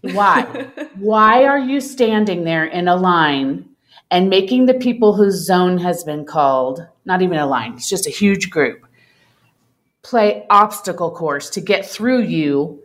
Why? 0.00 0.42
Why 0.96 1.44
are 1.44 1.58
you 1.58 1.80
standing 1.80 2.44
there 2.44 2.64
in 2.64 2.88
a 2.88 2.96
line 2.96 3.68
and 4.10 4.28
making 4.28 4.66
the 4.66 4.74
people 4.74 5.14
whose 5.14 5.46
zone 5.46 5.78
has 5.78 6.02
been 6.02 6.24
called, 6.24 6.86
not 7.04 7.22
even 7.22 7.38
a 7.38 7.46
line, 7.46 7.74
it's 7.74 7.88
just 7.88 8.06
a 8.06 8.10
huge 8.10 8.50
group, 8.50 8.86
play 10.02 10.46
obstacle 10.50 11.10
course 11.10 11.50
to 11.50 11.60
get 11.60 11.86
through 11.86 12.22
you 12.22 12.82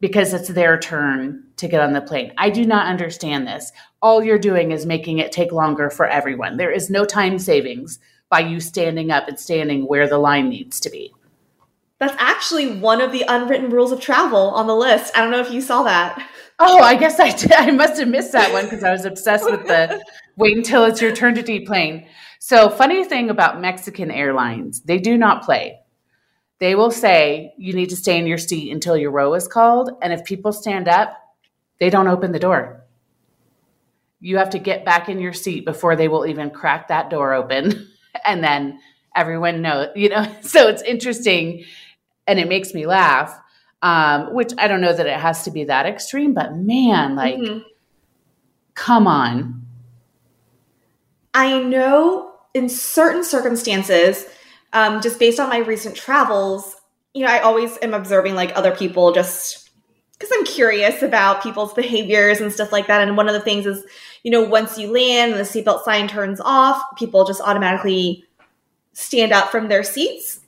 because 0.00 0.34
it's 0.34 0.48
their 0.48 0.78
turn 0.78 1.44
to 1.56 1.68
get 1.68 1.80
on 1.80 1.92
the 1.92 2.00
plane. 2.00 2.32
I 2.36 2.50
do 2.50 2.64
not 2.64 2.86
understand 2.86 3.46
this. 3.46 3.72
All 4.02 4.22
you're 4.22 4.38
doing 4.38 4.72
is 4.72 4.84
making 4.84 5.18
it 5.18 5.32
take 5.32 5.52
longer 5.52 5.90
for 5.90 6.06
everyone. 6.06 6.56
There 6.56 6.70
is 6.70 6.90
no 6.90 7.04
time 7.04 7.38
savings 7.38 7.98
by 8.28 8.40
you 8.40 8.60
standing 8.60 9.10
up 9.10 9.28
and 9.28 9.38
standing 9.38 9.82
where 9.82 10.08
the 10.08 10.18
line 10.18 10.48
needs 10.48 10.80
to 10.80 10.90
be. 10.90 11.14
That's 11.98 12.14
actually 12.18 12.76
one 12.78 13.00
of 13.00 13.10
the 13.10 13.24
unwritten 13.26 13.70
rules 13.70 13.92
of 13.92 14.00
travel 14.00 14.50
on 14.50 14.66
the 14.66 14.76
list. 14.76 15.16
I 15.16 15.20
don't 15.20 15.30
know 15.30 15.40
if 15.40 15.50
you 15.50 15.62
saw 15.62 15.82
that. 15.84 16.28
Oh, 16.58 16.80
I 16.80 16.94
guess 16.94 17.18
I 17.18 17.30
did. 17.30 17.52
I 17.56 17.70
must 17.70 17.98
have 17.98 18.08
missed 18.08 18.32
that 18.32 18.52
one 18.52 18.64
because 18.64 18.84
I 18.84 18.92
was 18.92 19.04
obsessed 19.04 19.50
with 19.50 19.66
the 19.66 20.02
wait 20.36 20.56
until 20.56 20.84
it's 20.84 21.00
your 21.00 21.14
turn 21.14 21.34
to 21.36 21.42
deplane. 21.42 22.06
So, 22.38 22.68
funny 22.68 23.02
thing 23.04 23.30
about 23.30 23.60
Mexican 23.60 24.10
Airlines, 24.10 24.82
they 24.82 24.98
do 24.98 25.16
not 25.16 25.42
play. 25.42 25.78
They 26.58 26.74
will 26.74 26.90
say 26.90 27.52
you 27.58 27.74
need 27.74 27.90
to 27.90 27.96
stay 27.96 28.18
in 28.18 28.26
your 28.26 28.38
seat 28.38 28.72
until 28.72 28.96
your 28.96 29.10
row 29.10 29.34
is 29.34 29.46
called. 29.46 29.90
And 30.00 30.12
if 30.12 30.24
people 30.24 30.52
stand 30.52 30.88
up, 30.88 31.16
they 31.78 31.90
don't 31.90 32.08
open 32.08 32.32
the 32.32 32.38
door. 32.38 32.84
You 34.20 34.38
have 34.38 34.50
to 34.50 34.58
get 34.58 34.84
back 34.84 35.08
in 35.08 35.20
your 35.20 35.34
seat 35.34 35.66
before 35.66 35.96
they 35.96 36.08
will 36.08 36.26
even 36.26 36.50
crack 36.50 36.88
that 36.88 37.10
door 37.10 37.34
open. 37.34 37.88
and 38.26 38.42
then 38.42 38.80
everyone 39.14 39.62
knows, 39.62 39.88
you 39.94 40.08
know. 40.08 40.26
So 40.42 40.68
it's 40.68 40.82
interesting 40.82 41.64
and 42.26 42.38
it 42.38 42.48
makes 42.48 42.72
me 42.72 42.86
laugh. 42.86 43.38
Um, 43.82 44.34
which 44.34 44.52
I 44.56 44.68
don't 44.68 44.80
know 44.80 44.92
that 44.92 45.06
it 45.06 45.20
has 45.20 45.44
to 45.44 45.50
be 45.50 45.64
that 45.64 45.84
extreme, 45.84 46.32
but 46.32 46.56
man, 46.56 47.14
like, 47.14 47.36
mm-hmm. 47.36 47.58
come 48.74 49.06
on. 49.06 49.66
I 51.34 51.60
know 51.62 52.32
in 52.54 52.70
certain 52.70 53.22
circumstances, 53.22 54.24
um, 54.76 55.00
just 55.00 55.18
based 55.18 55.40
on 55.40 55.48
my 55.48 55.58
recent 55.58 55.96
travels, 55.96 56.76
you 57.14 57.24
know, 57.24 57.32
I 57.32 57.40
always 57.40 57.78
am 57.80 57.94
observing 57.94 58.34
like 58.34 58.52
other 58.54 58.76
people 58.76 59.10
just 59.10 59.70
because 60.12 60.30
I'm 60.34 60.44
curious 60.44 61.02
about 61.02 61.42
people's 61.42 61.72
behaviors 61.72 62.40
and 62.40 62.52
stuff 62.52 62.72
like 62.72 62.86
that. 62.88 63.00
And 63.00 63.16
one 63.16 63.26
of 63.26 63.32
the 63.32 63.40
things 63.40 63.64
is, 63.64 63.82
you 64.22 64.30
know, 64.30 64.42
once 64.42 64.76
you 64.76 64.92
land 64.92 65.32
and 65.32 65.40
the 65.40 65.44
seatbelt 65.44 65.82
sign 65.82 66.08
turns 66.08 66.42
off, 66.42 66.82
people 66.98 67.24
just 67.24 67.40
automatically 67.40 68.24
stand 68.92 69.32
up 69.32 69.50
from 69.50 69.68
their 69.68 69.82
seats, 69.82 70.40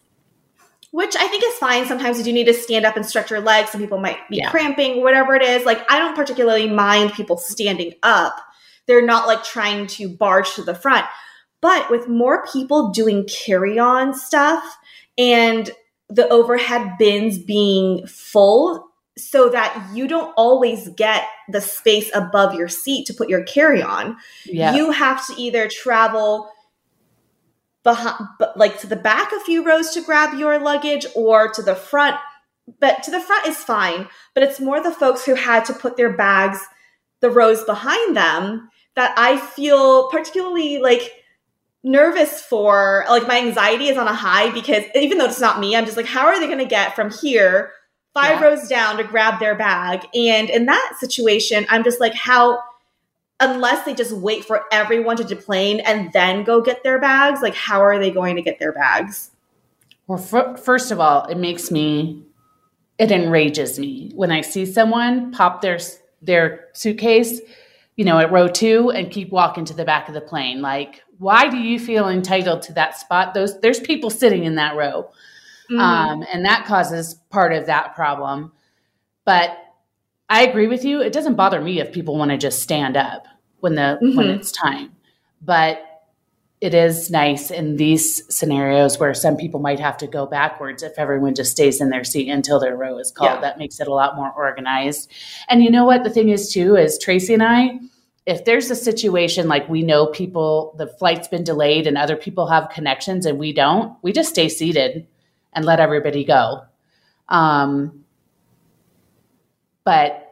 which 0.91 1.17
I 1.17 1.27
think 1.29 1.43
is 1.43 1.55
fine. 1.55 1.87
Sometimes 1.87 2.19
you 2.19 2.25
do 2.25 2.33
need 2.33 2.49
to 2.49 2.55
stand 2.55 2.85
up 2.85 2.97
and 2.97 3.07
stretch 3.07 3.31
your 3.31 3.41
legs. 3.41 3.71
Some 3.71 3.81
people 3.81 3.99
might 3.99 4.19
be 4.29 4.37
yeah. 4.37 4.51
cramping, 4.51 5.03
whatever 5.03 5.37
it 5.37 5.43
is. 5.43 5.65
Like, 5.65 5.91
I 5.91 5.99
don't 5.99 6.15
particularly 6.15 6.69
mind 6.69 7.15
people 7.15 7.39
standing 7.39 7.95
up. 8.03 8.37
They're 8.85 9.07
not 9.07 9.27
like 9.27 9.43
trying 9.43 9.87
to 9.87 10.07
barge 10.07 10.55
to 10.57 10.63
the 10.63 10.75
front. 10.75 11.07
But 11.61 11.91
with 11.91 12.09
more 12.09 12.47
people 12.47 12.91
doing 12.91 13.27
carry 13.27 13.79
on 13.79 14.15
stuff 14.15 14.77
and 15.17 15.71
the 16.09 16.29
overhead 16.29 16.93
bins 16.99 17.39
being 17.39 18.07
full, 18.07 18.89
so 19.19 19.49
that 19.49 19.91
you 19.93 20.07
don't 20.07 20.33
always 20.37 20.89
get 20.91 21.25
the 21.49 21.61
space 21.61 22.11
above 22.15 22.55
your 22.55 22.69
seat 22.69 23.07
to 23.07 23.15
put 23.15 23.29
your 23.29 23.43
carry 23.43 23.83
on. 23.83 24.17
Yeah. 24.45 24.77
You 24.77 24.93
have 24.93 25.27
to 25.27 25.35
either 25.37 25.69
travel 25.69 26.51
behind, 27.83 28.29
like 28.57 28.79
to 28.81 28.87
the 28.87 28.97
back 28.97 29.33
a 29.33 29.41
few 29.41 29.65
rows 29.65 29.91
to 29.91 30.03
grab 30.03 30.39
your 30.39 30.59
luggage 30.59 31.07
or 31.15 31.51
to 31.53 31.63
the 31.63 31.75
front. 31.75 32.17
But 32.81 33.03
to 33.05 33.11
the 33.11 33.21
front 33.21 33.47
is 33.47 33.57
fine, 33.57 34.09
but 34.35 34.43
it's 34.43 34.61
more 34.61 34.83
the 34.83 34.93
folks 34.93 35.25
who 35.25 35.35
had 35.35 35.65
to 35.65 35.73
put 35.73 35.97
their 35.97 36.13
bags 36.13 36.61
the 37.21 37.31
rows 37.31 37.65
behind 37.65 38.17
them 38.17 38.69
that 38.95 39.13
I 39.19 39.39
feel 39.39 40.09
particularly 40.11 40.79
like 40.79 41.13
nervous 41.85 42.41
for. 42.41 43.05
Like 43.09 43.27
my 43.27 43.39
anxiety 43.39 43.89
is 43.89 43.97
on 43.97 44.09
a 44.09 44.15
high 44.15 44.51
because 44.51 44.85
even 44.95 45.19
though 45.19 45.27
it's 45.27 45.41
not 45.41 45.61
me, 45.61 45.77
I'm 45.77 45.85
just 45.85 45.97
like, 45.97 46.07
how 46.07 46.27
are 46.27 46.39
they 46.39 46.47
going 46.47 46.59
to 46.59 46.65
get 46.65 46.95
from 46.95 47.11
here 47.11 47.73
five 48.15 48.41
yeah. 48.41 48.45
rows 48.45 48.69
down 48.69 48.97
to 48.97 49.05
grab 49.05 49.39
their 49.39 49.55
bag. 49.55 50.05
And 50.15 50.51
in 50.51 50.67
that 50.67 50.97
situation, 50.99 51.67
I'm 51.69 51.85
just 51.85 52.01
like, 52.01 52.15
how, 52.15 52.63
unless 53.41 53.85
they 53.85 53.95
just 53.95 54.13
wait 54.13 54.45
for 54.45 54.65
everyone 54.73 55.17
to 55.19 55.25
deplane 55.25 55.81
and 55.81 56.13
then 56.13 56.45
go 56.45 56.61
get 56.61 56.83
their 56.83 56.99
bags, 56.99 57.43
like, 57.43 57.55
how 57.55 57.81
are 57.81 57.99
they 57.99 58.11
going 58.11 58.37
to 58.37 58.43
get 58.43 58.59
their 58.59 58.73
bags? 58.73 59.31
Well, 60.07 60.19
f- 60.19 60.61
first 60.61 60.91
of 60.91 61.01
all, 61.01 61.27
it 61.27 61.37
makes 61.37 61.71
me, 61.71 62.25
it 62.99 63.13
enrages 63.13 63.79
me 63.79 64.11
when 64.15 64.33
I 64.33 64.41
see 64.41 64.67
someone 64.67 65.33
pop 65.33 65.63
their 65.63 65.79
their 66.21 66.67
suitcase, 66.73 67.41
you 67.95 68.05
know, 68.05 68.19
at 68.19 68.33
row 68.33 68.49
two 68.49 68.91
and 68.91 69.09
keep 69.09 69.31
walking 69.31 69.65
to 69.67 69.75
the 69.75 69.85
back 69.85 70.09
of 70.09 70.15
the 70.15 70.21
plane. 70.21 70.61
Like, 70.61 71.05
why 71.19 71.49
do 71.49 71.59
you 71.59 71.79
feel 71.79 72.09
entitled 72.09 72.63
to 72.63 72.73
that 72.75 72.99
spot? 72.99 73.35
Those 73.35 73.61
there's 73.61 73.81
people 73.81 74.11
sitting 74.11 74.45
in 74.45 74.55
that 74.57 74.77
row. 74.77 75.11
Mm-hmm. 75.71 75.81
Um, 75.81 76.25
and 76.33 76.45
that 76.45 76.65
causes 76.65 77.15
part 77.31 77.53
of 77.53 77.67
that 77.67 77.95
problem. 77.95 78.53
But 79.25 79.57
I 80.29 80.47
agree 80.47 80.67
with 80.67 80.85
you. 80.85 81.01
It 81.03 81.13
doesn't 81.13 81.35
bother 81.35 81.61
me 81.61 81.81
if 81.81 81.93
people 81.93 82.17
want 82.17 82.31
to 82.31 82.39
just 82.39 82.63
stand 82.63 82.97
up 82.97 83.27
when 83.61 83.75
the 83.75 83.99
mm-hmm. 84.03 84.17
when 84.17 84.31
it's 84.31 84.53
time. 84.53 84.93
But 85.43 85.85
it 86.61 86.75
is 86.75 87.11
nice 87.11 87.51
in 87.53 87.77
these 87.77 88.23
scenarios 88.35 88.99
where 88.99 89.15
some 89.15 89.37
people 89.37 89.61
might 89.61 89.79
have 89.79 89.97
to 89.99 90.09
go 90.09 90.27
backwards 90.27 90.83
if 90.83 90.99
everyone 90.99 91.35
just 91.35 91.53
stays 91.53 91.81
in 91.81 91.89
their 91.89 92.03
seat 92.03 92.29
until 92.29 92.59
their 92.59 92.77
row 92.77 92.99
is 92.99 93.13
called. 93.13 93.37
Yeah. 93.37 93.41
That 93.43 93.59
makes 93.59 93.79
it 93.79 93.87
a 93.87 93.95
lot 93.95 94.17
more 94.17 94.33
organized. 94.33 95.11
And 95.49 95.63
you 95.63 95.71
know 95.71 95.85
what 95.85 96.03
the 96.03 96.11
thing 96.11 96.31
is 96.31 96.53
too 96.53 96.77
is 96.77 96.99
Tracy 96.99 97.35
and 97.35 97.45
I 97.45 97.79
if 98.29 98.45
there's 98.45 98.71
a 98.71 98.77
situation 98.77 99.49
like 99.49 99.67
we 99.71 99.83
know 99.83 100.07
people 100.07 100.75
the 100.77 100.87
flight's 100.87 101.29
been 101.29 101.45
delayed 101.45 101.87
and 101.87 101.97
other 101.97 102.15
people 102.15 102.47
have 102.47 102.69
connections 102.69 103.25
and 103.25 103.39
we 103.39 103.55
don't, 103.55 103.97
we 104.03 104.13
just 104.13 104.29
stay 104.29 104.51
seated 104.51 105.07
and 105.55 105.65
let 105.65 105.81
everybody 105.81 106.25
go. 106.25 106.61
Um, 107.31 108.05
but 109.83 110.31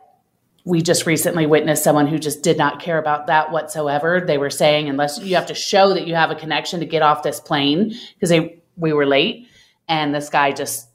we 0.67 0.83
just 0.83 1.07
recently 1.07 1.47
witnessed 1.47 1.83
someone 1.83 2.07
who 2.07 2.19
just 2.19 2.43
did 2.43 2.59
not 2.59 2.81
care 2.81 2.99
about 2.99 3.29
that 3.29 3.51
whatsoever. 3.51 4.23
They 4.27 4.37
were 4.37 4.51
saying, 4.51 4.91
unless 4.91 5.19
you 5.19 5.35
have 5.37 5.47
to 5.47 5.55
show 5.55 5.95
that 5.95 6.07
you 6.07 6.15
have 6.17 6.31
a 6.31 6.35
connection 6.35 6.81
to 6.81 6.87
get 6.87 7.01
off 7.01 7.23
this 7.23 7.41
plane, 7.41 7.95
because 8.13 8.29
they 8.29 8.63
we 8.77 8.93
were 8.93 9.07
late, 9.07 9.49
and 9.89 10.15
this 10.15 10.29
guy 10.29 10.53
just 10.53 10.87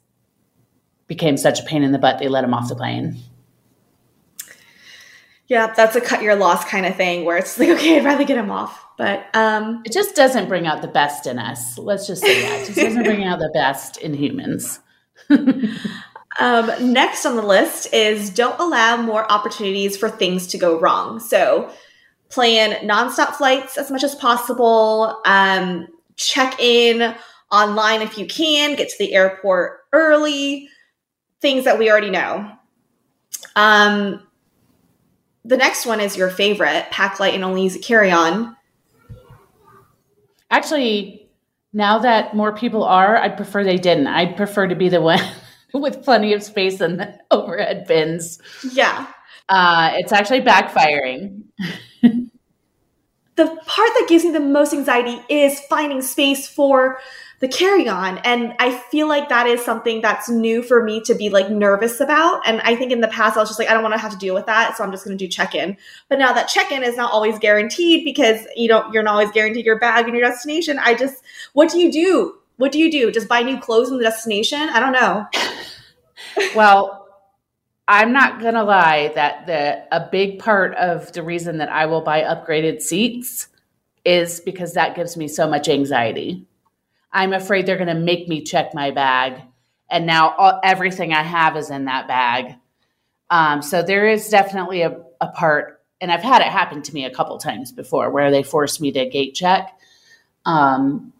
became 1.08 1.36
such 1.36 1.58
a 1.58 1.64
pain 1.64 1.82
in 1.82 1.90
the 1.90 1.98
butt. 1.98 2.20
They 2.20 2.28
let 2.28 2.44
him 2.44 2.54
off 2.54 2.68
the 2.68 2.76
plane. 2.76 3.16
Yeah, 5.52 5.66
that's 5.66 5.94
a 5.94 6.00
cut 6.00 6.22
your 6.22 6.34
loss 6.34 6.64
kind 6.64 6.86
of 6.86 6.96
thing 6.96 7.26
where 7.26 7.36
it's 7.36 7.58
like, 7.58 7.68
okay, 7.68 7.98
I'd 7.98 8.06
rather 8.06 8.24
get 8.24 8.38
him 8.38 8.50
off. 8.50 8.86
But 8.96 9.26
um, 9.34 9.82
it 9.84 9.92
just 9.92 10.16
doesn't 10.16 10.48
bring 10.48 10.66
out 10.66 10.80
the 10.80 10.88
best 10.88 11.26
in 11.26 11.38
us. 11.38 11.76
Let's 11.76 12.06
just 12.06 12.22
say 12.22 12.40
that. 12.40 12.62
It 12.62 12.66
just 12.68 12.78
doesn't 12.78 13.02
bring 13.02 13.22
out 13.22 13.38
the 13.38 13.50
best 13.52 13.98
in 13.98 14.14
humans. 14.14 14.80
um, 16.40 16.70
next 16.80 17.26
on 17.26 17.36
the 17.36 17.42
list 17.42 17.92
is 17.92 18.30
don't 18.30 18.58
allow 18.58 18.96
more 18.96 19.30
opportunities 19.30 19.94
for 19.94 20.08
things 20.08 20.46
to 20.46 20.56
go 20.56 20.80
wrong. 20.80 21.20
So 21.20 21.70
plan 22.30 22.88
nonstop 22.88 23.34
flights 23.34 23.76
as 23.76 23.90
much 23.90 24.04
as 24.04 24.14
possible. 24.14 25.20
Um, 25.26 25.86
check 26.16 26.58
in 26.60 27.14
online 27.50 28.00
if 28.00 28.16
you 28.16 28.24
can. 28.24 28.74
Get 28.74 28.88
to 28.88 28.96
the 28.98 29.12
airport 29.12 29.80
early. 29.92 30.70
Things 31.42 31.64
that 31.66 31.78
we 31.78 31.90
already 31.90 32.08
know. 32.08 32.50
Um, 33.54 34.26
the 35.44 35.56
next 35.56 35.86
one 35.86 36.00
is 36.00 36.16
your 36.16 36.30
favorite 36.30 36.86
pack 36.90 37.18
light 37.20 37.34
and 37.34 37.44
only 37.44 37.62
use 37.64 37.76
it 37.76 37.82
carry 37.82 38.10
on 38.10 38.56
Actually, 40.52 41.30
now 41.72 41.98
that 41.98 42.36
more 42.36 42.54
people 42.54 42.84
are, 42.84 43.16
I'd 43.16 43.38
prefer 43.38 43.64
they 43.64 43.78
didn't. 43.78 44.06
I'd 44.06 44.36
prefer 44.36 44.66
to 44.66 44.74
be 44.74 44.90
the 44.90 45.00
one 45.00 45.18
with 45.72 46.04
plenty 46.04 46.34
of 46.34 46.42
space 46.42 46.82
in 46.82 46.98
the 46.98 47.18
overhead 47.30 47.86
bins. 47.86 48.38
Yeah. 48.70 49.06
Uh, 49.48 49.92
it's 49.94 50.12
actually 50.12 50.42
backfiring. 50.42 51.44
the 53.36 53.46
part 53.46 53.90
that 53.94 54.06
gives 54.08 54.24
me 54.24 54.30
the 54.30 54.40
most 54.40 54.72
anxiety 54.72 55.20
is 55.28 55.60
finding 55.60 56.02
space 56.02 56.46
for 56.46 56.98
the 57.40 57.48
carry 57.48 57.88
on. 57.88 58.18
And 58.18 58.54
I 58.60 58.70
feel 58.70 59.08
like 59.08 59.28
that 59.28 59.48
is 59.48 59.64
something 59.64 60.00
that's 60.00 60.28
new 60.28 60.62
for 60.62 60.84
me 60.84 61.00
to 61.02 61.14
be 61.14 61.28
like 61.28 61.50
nervous 61.50 61.98
about. 62.00 62.40
And 62.46 62.60
I 62.60 62.76
think 62.76 62.92
in 62.92 63.00
the 63.00 63.08
past, 63.08 63.36
I 63.36 63.40
was 63.40 63.48
just 63.48 63.58
like, 63.58 63.68
I 63.68 63.74
don't 63.74 63.82
want 63.82 63.94
to 63.94 64.00
have 64.00 64.12
to 64.12 64.18
deal 64.18 64.32
with 64.32 64.46
that. 64.46 64.76
So 64.76 64.84
I'm 64.84 64.92
just 64.92 65.04
going 65.04 65.18
to 65.18 65.24
do 65.24 65.28
check 65.28 65.54
in. 65.56 65.76
But 66.08 66.20
now 66.20 66.32
that 66.34 66.46
check 66.46 66.70
in 66.70 66.84
is 66.84 66.96
not 66.96 67.10
always 67.10 67.40
guaranteed 67.40 68.04
because 68.04 68.46
you 68.54 68.68
don't, 68.68 68.94
you're 68.94 69.02
not 69.02 69.14
always 69.14 69.32
guaranteed 69.32 69.66
your 69.66 69.80
bag 69.80 70.04
and 70.04 70.16
your 70.16 70.28
destination. 70.28 70.78
I 70.78 70.94
just, 70.94 71.24
what 71.52 71.68
do 71.68 71.80
you 71.80 71.90
do? 71.90 72.38
What 72.58 72.70
do 72.70 72.78
you 72.78 72.92
do? 72.92 73.10
Just 73.10 73.26
buy 73.26 73.42
new 73.42 73.58
clothes 73.58 73.90
in 73.90 73.96
the 73.96 74.04
destination? 74.04 74.60
I 74.60 74.78
don't 74.78 74.92
know. 74.92 75.26
well, 76.54 77.01
I'm 77.88 78.12
not 78.12 78.40
going 78.40 78.54
to 78.54 78.62
lie 78.62 79.12
that 79.14 79.46
the 79.46 79.84
a 79.94 80.08
big 80.10 80.38
part 80.38 80.74
of 80.76 81.12
the 81.12 81.22
reason 81.22 81.58
that 81.58 81.68
I 81.68 81.86
will 81.86 82.00
buy 82.00 82.22
upgraded 82.22 82.80
seats 82.80 83.48
is 84.04 84.40
because 84.40 84.74
that 84.74 84.94
gives 84.94 85.16
me 85.16 85.28
so 85.28 85.48
much 85.48 85.68
anxiety. 85.68 86.46
I'm 87.12 87.32
afraid 87.32 87.66
they're 87.66 87.76
going 87.76 87.88
to 87.88 87.94
make 87.94 88.28
me 88.28 88.42
check 88.42 88.74
my 88.74 88.90
bag 88.90 89.42
and 89.90 90.06
now 90.06 90.34
all, 90.36 90.60
everything 90.64 91.12
I 91.12 91.22
have 91.22 91.56
is 91.56 91.70
in 91.70 91.84
that 91.84 92.08
bag. 92.08 92.54
Um, 93.30 93.62
so 93.62 93.82
there 93.82 94.08
is 94.08 94.28
definitely 94.28 94.82
a, 94.82 95.00
a 95.20 95.28
part 95.28 95.80
and 96.00 96.10
I've 96.10 96.22
had 96.22 96.40
it 96.40 96.48
happen 96.48 96.82
to 96.82 96.94
me 96.94 97.04
a 97.04 97.14
couple 97.14 97.38
times 97.38 97.70
before 97.70 98.10
where 98.10 98.30
they 98.30 98.42
forced 98.42 98.80
me 98.80 98.90
to 98.92 99.08
gate 99.08 99.34
check. 99.34 99.78
Um, 100.44 101.12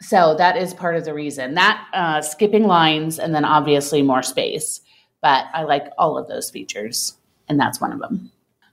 so 0.00 0.34
that 0.36 0.56
is 0.56 0.74
part 0.74 0.96
of 0.96 1.04
the 1.04 1.14
reason 1.14 1.54
that 1.54 1.86
uh, 1.92 2.20
skipping 2.22 2.64
lines 2.64 3.18
and 3.18 3.34
then 3.34 3.44
obviously 3.44 4.02
more 4.02 4.22
space. 4.22 4.80
But 5.24 5.46
I 5.54 5.62
like 5.62 5.90
all 5.96 6.18
of 6.18 6.28
those 6.28 6.50
features, 6.50 7.16
and 7.48 7.58
that's 7.58 7.80
one 7.80 7.94
of 7.94 7.98
them. 7.98 8.30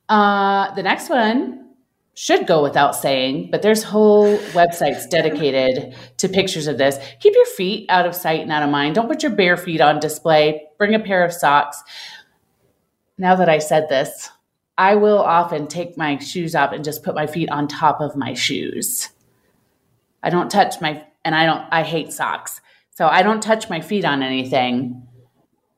Uh, 0.10 0.76
the 0.76 0.84
next 0.84 1.10
one 1.10 1.70
should 2.14 2.46
go 2.46 2.62
without 2.62 2.94
saying, 2.94 3.48
but 3.52 3.62
there's 3.62 3.84
whole 3.84 4.38
websites 4.50 5.10
dedicated 5.10 5.96
to 6.18 6.28
pictures 6.28 6.68
of 6.68 6.78
this. 6.78 6.98
Keep 7.22 7.36
your 7.36 7.46
feet 7.46 7.86
out 7.88 8.06
of 8.06 8.14
sight 8.14 8.42
and 8.42 8.52
out 8.52 8.64
of 8.64 8.70
mind. 8.70 8.96
Don't 8.96 9.08
put 9.08 9.24
your 9.24 9.32
bare 9.32 9.56
feet 9.56 9.80
on 9.80 10.02
display. 10.02 10.68
Bring 10.78 10.94
a 10.94 11.00
pair 11.00 11.24
of 11.24 11.32
socks. 11.32 11.82
Now 13.18 13.38
that 13.38 13.48
I 13.48 13.60
said 13.60 13.88
this, 13.88 14.30
I 14.78 14.96
will 14.96 15.20
often 15.20 15.68
take 15.68 15.98
my 15.98 16.18
shoes 16.18 16.54
off 16.54 16.74
and 16.74 16.84
just 16.84 17.02
put 17.02 17.16
my 17.16 17.28
feet 17.28 17.50
on 17.50 17.70
top 17.70 18.02
of 18.02 18.18
my 18.18 18.34
shoes. 18.34 19.08
I 20.22 20.30
don't 20.30 20.52
touch 20.52 20.82
my 20.82 21.02
and 21.24 21.34
I 21.34 21.46
don't 21.46 21.66
I 21.72 21.84
hate 21.84 22.12
socks. 22.12 22.60
So 22.90 23.08
I 23.08 23.22
don't 23.22 23.42
touch 23.42 23.70
my 23.70 23.80
feet 23.80 24.04
on 24.04 24.22
anything 24.22 25.08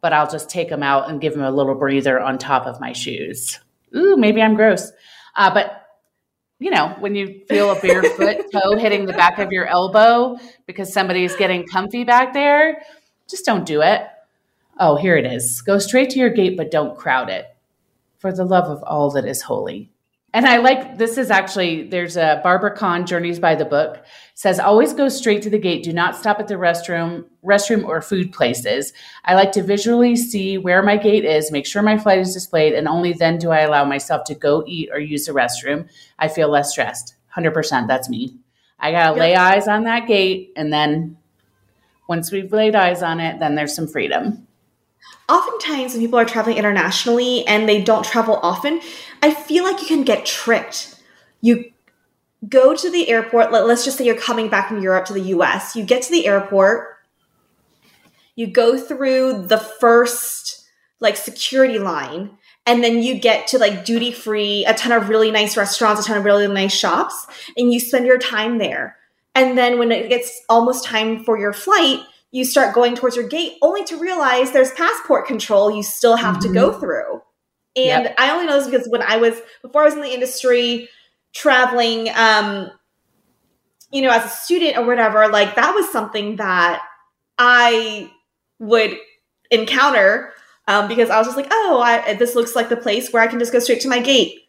but 0.04 0.12
I'll 0.12 0.30
just 0.30 0.50
take 0.50 0.68
them 0.68 0.84
out 0.84 1.10
and 1.10 1.22
give 1.22 1.34
them 1.34 1.44
a 1.44 1.50
little 1.50 1.76
breather 1.76 2.20
on 2.20 2.38
top 2.38 2.68
of 2.68 2.82
my 2.82 2.92
shoes. 2.92 3.60
Ooh, 3.96 4.18
maybe 4.18 4.42
I'm 4.42 4.54
gross. 4.54 4.92
Uh, 5.36 5.52
but 5.52 5.80
you 6.60 6.70
know, 6.70 6.96
when 7.00 7.16
you 7.16 7.42
feel 7.48 7.72
a 7.72 7.80
barefoot 7.80 8.46
toe 8.54 8.78
hitting 8.78 9.06
the 9.06 9.14
back 9.14 9.40
of 9.40 9.52
your 9.52 9.66
elbow 9.66 10.38
because 10.68 10.94
somebody's 10.94 11.36
getting 11.38 11.66
comfy 11.66 12.04
back 12.04 12.34
there, 12.34 12.84
just 13.30 13.46
don't 13.46 13.66
do 13.66 13.82
it. 13.82 14.02
Oh, 14.78 14.98
here 14.98 15.16
it 15.16 15.26
is. 15.26 15.62
Go 15.62 15.80
straight 15.80 16.10
to 16.12 16.20
your 16.20 16.30
gate, 16.30 16.58
but 16.58 16.70
don't 16.70 16.98
crowd 16.98 17.30
it 17.30 17.46
for 18.18 18.34
the 18.34 18.46
love 18.46 18.66
of 18.66 18.84
all 18.84 19.10
that 19.12 19.26
is 19.26 19.42
holy. 19.42 19.90
And 20.36 20.48
I 20.48 20.58
like 20.58 20.98
this 20.98 21.20
is 21.20 21.30
actually 21.30 21.88
there's 21.88 22.18
a 22.18 22.42
Barbara 22.44 22.76
Kahn 22.76 23.06
Journeys 23.06 23.40
by 23.40 23.54
the 23.54 23.66
Book 23.66 24.04
says 24.34 24.60
always 24.60 24.92
go 24.92 25.08
straight 25.08 25.44
to 25.44 25.50
the 25.50 25.60
gate. 25.60 25.84
Do 25.84 25.94
not 25.94 26.16
stop 26.16 26.40
at 26.40 26.48
the 26.48 26.56
restroom, 26.56 27.26
restroom 27.46 27.88
or 27.88 28.02
food 28.02 28.34
places. 28.34 28.94
I 29.26 29.36
like 29.36 29.52
to 29.52 29.62
visually 29.62 30.16
see 30.16 30.58
where 30.58 30.82
my 30.82 30.98
gate 30.98 31.24
is, 31.24 31.52
make 31.52 31.68
sure 31.68 31.84
my 31.84 32.00
flight 32.00 32.18
is 32.18 32.34
displayed, 32.34 32.74
and 32.74 32.88
only 32.88 33.14
then 33.14 33.38
do 33.38 33.52
I 33.52 33.60
allow 33.60 33.86
myself 33.86 34.24
to 34.26 34.36
go 34.36 34.64
eat 34.66 34.90
or 34.92 35.00
use 35.00 35.26
the 35.26 35.34
restroom. 35.34 35.88
I 36.18 36.30
feel 36.30 36.50
less 36.50 36.72
stressed. 36.72 37.16
100% 37.38 37.88
that's 37.88 38.10
me. 38.10 38.36
I 38.80 38.92
got 38.92 39.12
to 39.12 39.16
yep. 39.16 39.20
lay 39.20 39.36
eyes 39.36 39.68
on 39.68 39.84
that 39.84 40.08
gate 40.08 40.52
and 40.56 40.74
then 40.74 41.18
once 42.10 42.32
we've 42.32 42.52
laid 42.52 42.76
eyes 42.76 43.02
on 43.02 43.20
it, 43.20 43.40
then 43.40 43.56
there's 43.56 43.76
some 43.76 43.88
freedom 43.88 44.48
oftentimes 45.30 45.94
when 45.94 46.02
people 46.02 46.20
are 46.20 46.26
traveling 46.26 46.58
internationally 46.58 47.46
and 47.48 47.68
they 47.68 47.82
don't 47.82 48.06
travel 48.06 48.40
often, 48.42 48.82
I 49.22 49.34
feel 49.34 49.64
like 49.64 49.82
you 49.82 49.88
can 49.88 50.04
get 50.04 50.26
tricked. 50.26 51.02
You 51.42 51.72
go 52.48 52.76
to 52.76 52.90
the 52.90 53.10
airport, 53.10 53.52
let, 53.52 53.64
us 53.64 53.86
just 53.86 53.98
say 53.98 54.06
you're 54.06 54.16
coming 54.16 54.50
back 54.50 54.68
from 54.68 54.82
Europe 54.82 55.06
to 55.06 55.14
the 55.14 55.22
US. 55.22 55.76
You 55.76 55.84
get 55.84 56.04
to 56.04 56.12
the 56.12 56.28
airport, 56.28 56.98
you 58.36 58.48
go 58.48 58.78
through 58.78 59.48
the 59.48 59.58
first 59.58 60.66
like 61.00 61.18
security 61.18 61.80
line, 61.80 62.38
and 62.66 62.84
then 62.84 63.04
you 63.04 63.20
get 63.20 63.48
to 63.48 63.58
like 63.58 63.84
duty 63.84 64.12
free, 64.12 64.66
a 64.66 64.74
ton 64.74 64.94
of 64.94 65.10
really 65.10 65.32
nice 65.32 65.58
restaurants, 65.58 66.02
a 66.02 66.08
ton 66.08 66.18
of 66.18 66.24
really 66.24 66.48
nice 66.48 66.74
shops, 66.74 67.28
and 67.58 67.74
you 67.74 67.80
spend 67.80 68.06
your 68.06 68.18
time 68.18 68.58
there. 68.58 68.98
And 69.36 69.58
then 69.58 69.80
when 69.80 69.92
it 69.92 70.10
gets 70.10 70.42
almost 70.48 70.86
time 70.86 71.24
for 71.24 71.38
your 71.38 71.54
flight, 71.54 72.00
you 72.34 72.44
start 72.44 72.74
going 72.74 72.96
towards 72.96 73.16
your 73.16 73.28
gate 73.28 73.54
only 73.62 73.86
to 73.86 73.96
realize 73.96 74.52
there's 74.52 74.72
passport 74.72 75.28
control 75.28 75.72
you 75.72 75.84
still 75.84 76.18
have 76.18 76.38
mm-hmm. 76.38 76.54
to 76.54 76.54
go 76.54 76.72
mm-hmm. 76.72 76.80
through. 76.80 77.22
And 77.76 78.06
yep. 78.06 78.16
I 78.18 78.32
only 78.32 78.48
know 78.48 78.60
this 78.60 78.70
because 78.70 78.90
when 78.90 79.04
I 79.04 79.18
was 79.18 79.40
before 79.62 79.84
I 79.84 79.86
was 79.86 79.94
in 79.94 80.02
the 80.02 80.14
industry 80.14 80.90
traveling 81.34 82.10
um 82.16 82.70
you 83.92 84.02
know 84.02 84.10
as 84.12 84.26
a 84.26 84.30
student 84.30 84.78
or 84.78 84.86
whatever 84.86 85.28
like 85.30 85.56
that 85.56 85.74
was 85.74 85.92
something 85.92 86.36
that 86.36 86.84
I 87.38 88.12
would 88.60 88.98
encounter 89.50 90.34
um, 90.68 90.88
because 90.88 91.10
I 91.10 91.18
was 91.18 91.28
just 91.28 91.38
like, 91.38 91.50
oh, 91.52 91.82
I, 91.84 92.14
this 92.14 92.36
looks 92.36 92.56
like 92.56 92.70
the 92.70 92.78
place 92.78 93.12
where 93.12 93.22
I 93.22 93.28
can 93.28 93.38
just 93.38 93.52
go 93.52 93.60
straight 93.60 93.82
to 93.82 93.90
my 93.90 94.00
gate. 94.00 94.40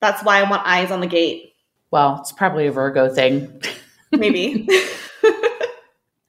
That's 0.00 0.22
why 0.22 0.38
I 0.38 0.48
want 0.48 0.64
eyes 0.64 0.90
on 0.92 1.00
the 1.00 1.06
gate. 1.06 1.54
Well, 1.90 2.18
it's 2.20 2.30
probably 2.30 2.68
a 2.68 2.72
Virgo 2.72 3.12
thing. 3.12 3.60
Maybe. 4.12 4.68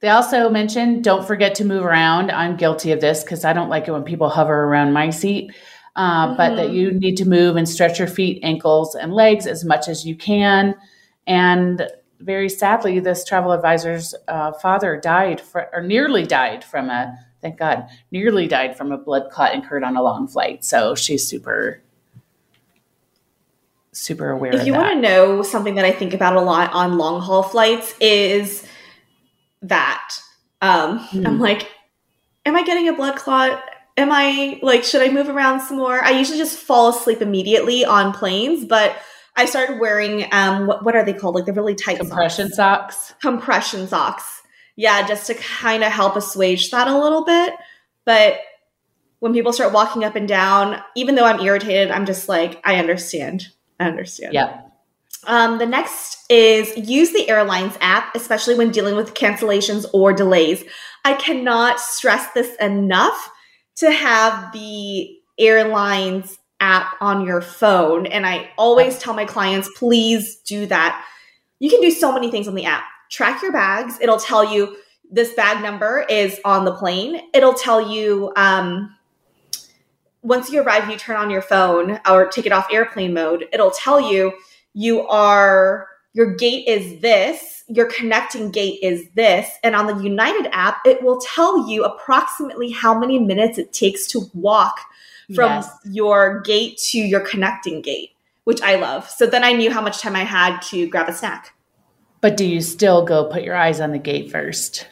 They 0.04 0.10
also 0.10 0.50
mentioned 0.50 1.06
don't 1.06 1.26
forget 1.26 1.56
to 1.56 1.64
move 1.64 1.86
around. 1.86 2.30
I'm 2.30 2.58
guilty 2.58 2.92
of 2.92 3.00
this 3.00 3.24
because 3.24 3.46
I 3.46 3.54
don't 3.54 3.70
like 3.70 3.88
it 3.88 3.94
when 3.94 4.04
people 4.04 4.28
hover 4.28 4.66
around 4.66 4.92
my 4.92 5.10
seat. 5.10 5.54
Uh, 5.96 6.28
mm-hmm. 6.28 6.36
But 6.36 6.58
that 6.58 6.66
mm-hmm. 6.66 6.76
you 6.76 6.92
need 6.92 7.16
to 7.16 7.26
move 7.26 7.56
and 7.56 7.70
stretch 7.70 8.00
your 8.00 8.10
feet, 8.10 8.42
ankles, 8.44 8.96
and 8.96 9.14
legs 9.14 9.48
as 9.48 9.64
much 9.64 9.88
as 9.88 10.06
you 10.06 10.14
can. 10.18 10.76
And 11.26 11.90
very 12.20 12.50
sadly, 12.50 13.00
this 13.00 13.24
travel 13.24 13.54
advisor's 13.54 14.14
uh, 14.28 14.52
father 14.52 15.00
died, 15.00 15.40
for, 15.40 15.70
or 15.74 15.82
nearly 15.82 16.26
died 16.26 16.66
from 16.66 16.90
a, 16.90 17.18
thank 17.42 17.58
God, 17.58 17.88
nearly 18.12 18.46
died 18.46 18.76
from 18.76 18.92
a 18.92 18.98
blood 18.98 19.30
clot 19.32 19.54
incurred 19.54 19.86
on 19.86 19.96
a 19.96 20.04
long 20.04 20.28
flight. 20.28 20.66
So 20.66 20.96
she's 20.96 21.26
super, 21.26 21.82
super 23.94 24.32
aware. 24.32 24.54
If 24.54 24.68
you 24.68 24.74
want 24.74 24.96
to 24.96 25.00
know 25.00 25.44
something 25.44 25.76
that 25.76 25.86
I 25.86 25.94
think 25.94 26.14
about 26.14 26.36
a 26.36 26.42
lot 26.42 26.74
on 26.74 26.98
long 26.98 27.22
haul 27.22 27.44
flights 27.44 27.96
is 28.02 28.68
that. 29.64 30.16
Um, 30.62 31.00
mm. 31.08 31.26
I'm 31.28 31.40
like, 31.40 31.70
am 32.46 32.56
I 32.56 32.64
getting 32.64 32.88
a 32.88 32.94
blood 32.94 33.16
clot? 33.16 33.64
Am 33.98 34.10
I 34.12 34.60
like, 34.62 34.84
should 34.84 35.02
I 35.02 35.10
move 35.12 35.30
around 35.30 35.62
some 35.62 35.78
more? 35.78 36.04
I 36.04 36.12
usually 36.12 36.38
just 36.38 36.58
fall 36.58 36.90
asleep 36.90 37.22
immediately 37.22 37.86
on 37.86 38.14
planes, 38.14 38.66
but 38.66 38.96
I 39.36 39.46
started 39.46 39.80
wearing 39.80 40.28
um, 40.32 40.68
what, 40.68 40.84
what 40.84 40.96
are 40.96 41.06
they 41.06 41.14
called? 41.14 41.36
Like 41.36 41.46
the 41.46 41.54
really 41.54 41.76
tight 41.76 41.98
compression 41.98 42.50
socks. 42.52 43.08
socks. 43.08 43.22
Compression 43.22 43.88
socks. 43.88 44.42
Yeah, 44.76 45.06
just 45.08 45.28
to 45.28 45.36
kind 45.36 45.84
of 45.84 45.92
help 45.92 46.16
assuage 46.16 46.72
that 46.72 46.88
a 46.88 46.98
little 46.98 47.24
bit. 47.24 47.54
But 48.06 48.40
when 49.20 49.34
people 49.34 49.54
start 49.54 49.74
walking 49.74 50.04
up 50.04 50.16
and 50.16 50.28
down, 50.28 50.82
even 50.96 51.16
though 51.16 51.26
I'm 51.26 51.40
irritated, 51.40 51.92
I'm 51.92 52.06
just 52.06 52.28
like, 52.28 52.60
I 52.66 52.76
understand. 52.78 53.48
I 53.80 53.88
understand. 53.88 54.34
Yeah. 54.34 54.62
Um, 55.26 55.58
the 55.58 55.66
next 55.66 56.26
is 56.30 56.76
use 56.78 57.12
the 57.12 57.30
airlines 57.30 57.78
app, 57.82 58.16
especially 58.16 58.56
when 58.56 58.72
dealing 58.72 58.96
with 58.96 59.14
cancellations 59.14 59.86
or 59.94 60.14
delays. 60.14 60.64
I 61.06 61.14
cannot 61.14 61.80
stress 61.80 62.32
this 62.34 62.56
enough 62.58 63.32
to 63.78 63.92
have 63.92 64.52
the 64.54 65.18
airlines 65.38 66.38
app 66.60 66.96
on 67.02 67.26
your 67.26 67.42
phone. 67.42 68.06
And 68.06 68.26
I 68.26 68.50
always 68.58 68.98
tell 69.00 69.14
my 69.14 69.26
clients, 69.26 69.70
please 69.78 70.38
do 70.38 70.66
that. 70.68 71.06
You 71.60 71.70
can 71.70 71.82
do 71.82 71.92
so 71.92 72.14
many 72.14 72.32
things 72.32 72.48
on 72.48 72.56
the 72.56 72.66
app. 72.66 72.84
Track 73.12 73.42
your 73.42 73.52
bags. 73.52 73.98
It'll 74.02 74.20
tell 74.20 74.44
you 74.54 74.78
this 75.12 75.34
bag 75.34 75.62
number 75.62 76.06
is 76.10 76.40
on 76.46 76.66
the 76.66 76.74
plane. 76.74 77.22
It'll 77.34 77.54
tell 77.54 77.92
you 77.92 78.32
um, 78.36 78.96
once 80.22 80.50
you 80.50 80.62
arrive, 80.62 80.90
you 80.90 80.98
turn 80.98 81.18
on 81.18 81.30
your 81.30 81.42
phone 81.42 82.00
or 82.10 82.28
take 82.28 82.46
it 82.46 82.52
off 82.52 82.68
airplane 82.72 83.14
mode. 83.14 83.48
It'll 83.52 83.72
tell 83.72 84.00
you 84.00 84.34
you 84.74 85.08
are 85.08 85.88
your 86.14 86.36
gate 86.36 86.68
is 86.68 87.02
this, 87.02 87.64
your 87.68 87.88
connecting 87.88 88.52
gate 88.52 88.80
is 88.84 89.10
this. 89.16 89.50
And 89.64 89.76
on 89.76 89.88
the 89.88 90.04
United 90.04 90.48
app, 90.52 90.86
it 90.86 91.02
will 91.02 91.20
tell 91.20 91.68
you 91.68 91.84
approximately 91.84 92.70
how 92.70 92.98
many 92.98 93.18
minutes 93.18 93.58
it 93.58 93.74
takes 93.74 94.06
to 94.08 94.30
walk 94.36 94.80
from 95.34 95.52
yes. 95.52 95.78
your 95.86 96.42
gate 96.42 96.78
to 96.90 97.00
your 97.00 97.22
connecting 97.22 97.82
gate, 97.82 98.12
which 98.44 98.62
I 98.62 98.76
love. 98.76 99.10
So 99.10 99.26
then 99.26 99.44
I 99.44 99.54
knew 99.54 99.72
how 99.72 99.82
much 99.82 100.02
time 100.02 100.16
I 100.16 100.24
had 100.24 100.60
to 100.64 100.88
grab 100.88 101.10
a 101.10 101.14
snack. 101.14 101.56
But 102.22 102.38
do 102.38 102.46
you 102.46 102.62
still 102.62 103.04
go 103.04 103.26
put 103.26 103.44
your 103.44 103.56
eyes 103.56 103.82
on 103.82 103.92
the 103.92 103.98
gate 103.98 104.32
first? 104.32 104.88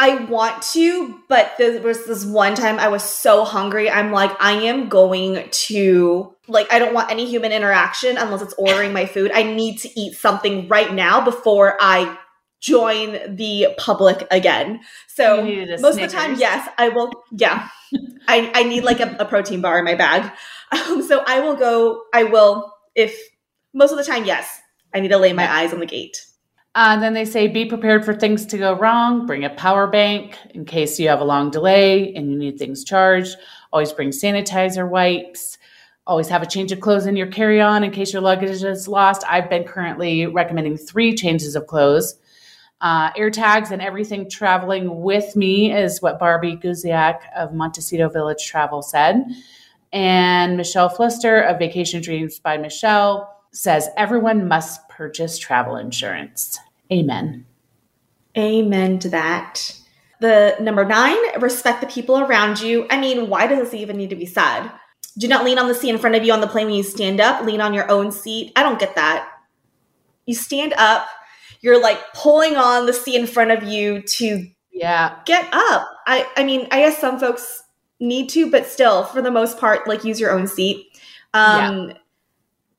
I 0.00 0.24
want 0.26 0.62
to, 0.74 1.18
but 1.28 1.54
there 1.58 1.80
was 1.80 2.06
this 2.06 2.24
one 2.24 2.54
time 2.54 2.78
I 2.78 2.86
was 2.86 3.02
so 3.02 3.44
hungry. 3.44 3.90
I'm 3.90 4.12
like, 4.12 4.30
I 4.40 4.52
am 4.52 4.88
going 4.88 5.48
to, 5.50 6.34
like, 6.48 6.72
I 6.72 6.78
don't 6.78 6.94
want 6.94 7.10
any 7.10 7.26
human 7.26 7.52
interaction 7.52 8.16
unless 8.16 8.42
it's 8.42 8.54
ordering 8.54 8.92
my 8.92 9.06
food. 9.06 9.30
I 9.32 9.42
need 9.42 9.78
to 9.80 10.00
eat 10.00 10.14
something 10.14 10.68
right 10.68 10.92
now 10.92 11.24
before 11.24 11.76
I 11.80 12.18
join 12.60 13.36
the 13.36 13.68
public 13.78 14.26
again. 14.30 14.80
So 15.06 15.42
most 15.42 15.44
Snickers. 15.44 15.84
of 15.84 15.96
the 15.96 16.08
time, 16.08 16.34
yes, 16.38 16.68
I 16.76 16.88
will. 16.88 17.12
Yeah, 17.30 17.68
I, 18.28 18.50
I 18.54 18.62
need 18.64 18.84
like 18.84 19.00
a, 19.00 19.16
a, 19.20 19.24
protein 19.24 19.60
bar 19.60 19.78
in 19.78 19.84
my 19.84 19.94
bag. 19.94 20.30
Um, 20.72 21.02
so 21.02 21.22
I 21.26 21.40
will 21.40 21.56
go, 21.56 22.02
I 22.12 22.24
will, 22.24 22.74
if 22.94 23.18
most 23.72 23.92
of 23.92 23.98
the 23.98 24.04
time, 24.04 24.24
yes, 24.24 24.60
I 24.94 25.00
need 25.00 25.08
to 25.08 25.18
lay 25.18 25.32
my 25.32 25.50
eyes 25.50 25.72
on 25.72 25.80
the 25.80 25.86
gate. 25.86 26.26
Uh, 26.74 26.98
then 27.00 27.14
they 27.14 27.24
say 27.24 27.48
be 27.48 27.64
prepared 27.64 28.04
for 28.04 28.14
things 28.14 28.46
to 28.46 28.58
go 28.58 28.72
wrong. 28.74 29.26
Bring 29.26 29.44
a 29.44 29.50
power 29.50 29.86
bank 29.86 30.38
in 30.50 30.64
case 30.64 30.98
you 30.98 31.08
have 31.08 31.20
a 31.20 31.24
long 31.24 31.50
delay 31.50 32.14
and 32.14 32.30
you 32.30 32.38
need 32.38 32.58
things 32.58 32.84
charged. 32.84 33.36
Always 33.72 33.92
bring 33.92 34.10
sanitizer 34.10 34.88
wipes. 34.88 35.57
Always 36.08 36.28
have 36.28 36.42
a 36.42 36.46
change 36.46 36.72
of 36.72 36.80
clothes 36.80 37.04
in 37.04 37.16
your 37.16 37.26
carry 37.26 37.60
on 37.60 37.84
in 37.84 37.90
case 37.90 38.14
your 38.14 38.22
luggage 38.22 38.62
is 38.62 38.88
lost. 38.88 39.22
I've 39.28 39.50
been 39.50 39.64
currently 39.64 40.26
recommending 40.26 40.78
three 40.78 41.14
changes 41.14 41.54
of 41.54 41.66
clothes. 41.66 42.18
Uh, 42.80 43.10
air 43.14 43.30
tags 43.30 43.70
and 43.70 43.82
everything 43.82 44.30
traveling 44.30 45.02
with 45.02 45.36
me 45.36 45.70
is 45.70 46.00
what 46.00 46.18
Barbie 46.18 46.56
Guziak 46.56 47.18
of 47.36 47.52
Montecito 47.52 48.08
Village 48.08 48.46
Travel 48.46 48.80
said. 48.80 49.22
And 49.92 50.56
Michelle 50.56 50.88
Flister 50.88 51.46
of 51.46 51.58
Vacation 51.58 52.00
Dreams 52.00 52.38
by 52.38 52.56
Michelle 52.56 53.30
says 53.52 53.90
everyone 53.98 54.48
must 54.48 54.88
purchase 54.88 55.36
travel 55.36 55.76
insurance. 55.76 56.58
Amen. 56.90 57.44
Amen 58.34 58.98
to 59.00 59.10
that. 59.10 59.76
The 60.20 60.56
number 60.58 60.86
nine, 60.86 61.18
respect 61.38 61.82
the 61.82 61.86
people 61.86 62.18
around 62.18 62.60
you. 62.60 62.86
I 62.88 62.98
mean, 62.98 63.28
why 63.28 63.46
does 63.46 63.58
this 63.58 63.74
even 63.74 63.98
need 63.98 64.10
to 64.10 64.16
be 64.16 64.26
said? 64.26 64.70
Do 65.18 65.28
not 65.28 65.44
lean 65.44 65.58
on 65.58 65.68
the 65.68 65.74
seat 65.74 65.90
in 65.90 65.98
front 65.98 66.16
of 66.16 66.24
you 66.24 66.32
on 66.32 66.40
the 66.40 66.46
plane 66.46 66.66
when 66.66 66.76
you 66.76 66.82
stand 66.82 67.20
up. 67.20 67.44
Lean 67.44 67.60
on 67.60 67.74
your 67.74 67.90
own 67.90 68.12
seat. 68.12 68.52
I 68.56 68.62
don't 68.62 68.78
get 68.78 68.94
that. 68.94 69.28
You 70.26 70.34
stand 70.34 70.74
up, 70.74 71.08
you're 71.60 71.80
like 71.80 71.98
pulling 72.14 72.56
on 72.56 72.86
the 72.86 72.92
seat 72.92 73.16
in 73.16 73.26
front 73.26 73.50
of 73.50 73.62
you 73.62 74.02
to 74.02 74.46
yeah 74.70 75.18
get 75.24 75.48
up. 75.52 75.88
I 76.06 76.28
I 76.36 76.44
mean, 76.44 76.68
I 76.70 76.80
guess 76.80 76.98
some 76.98 77.18
folks 77.18 77.64
need 78.00 78.28
to, 78.30 78.50
but 78.50 78.66
still, 78.66 79.04
for 79.04 79.22
the 79.22 79.30
most 79.30 79.58
part, 79.58 79.88
like 79.88 80.04
use 80.04 80.20
your 80.20 80.30
own 80.30 80.46
seat. 80.46 80.86
Um, 81.34 81.88
yeah. 81.88 81.94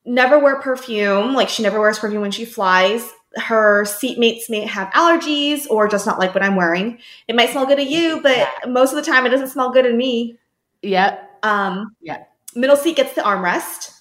Never 0.06 0.38
wear 0.38 0.60
perfume. 0.60 1.34
Like 1.34 1.48
she 1.48 1.62
never 1.62 1.78
wears 1.78 1.98
perfume 1.98 2.22
when 2.22 2.30
she 2.30 2.44
flies. 2.44 3.12
Her 3.36 3.84
seatmates 3.84 4.48
may 4.48 4.66
have 4.66 4.88
allergies 4.92 5.66
or 5.68 5.88
just 5.88 6.06
not 6.06 6.18
like 6.18 6.34
what 6.34 6.42
I'm 6.42 6.56
wearing. 6.56 6.98
It 7.28 7.36
might 7.36 7.50
smell 7.50 7.66
good 7.66 7.76
to 7.76 7.84
you, 7.84 8.20
but 8.22 8.48
most 8.66 8.92
of 8.92 8.96
the 8.96 9.08
time 9.08 9.26
it 9.26 9.28
doesn't 9.28 9.48
smell 9.48 9.70
good 9.70 9.82
to 9.82 9.92
me. 9.92 10.36
Yep. 10.82 11.38
Um, 11.42 11.94
yeah. 12.00 12.24
Middle 12.54 12.76
seat 12.76 12.96
gets 12.96 13.14
the 13.14 13.22
armrest. 13.22 14.00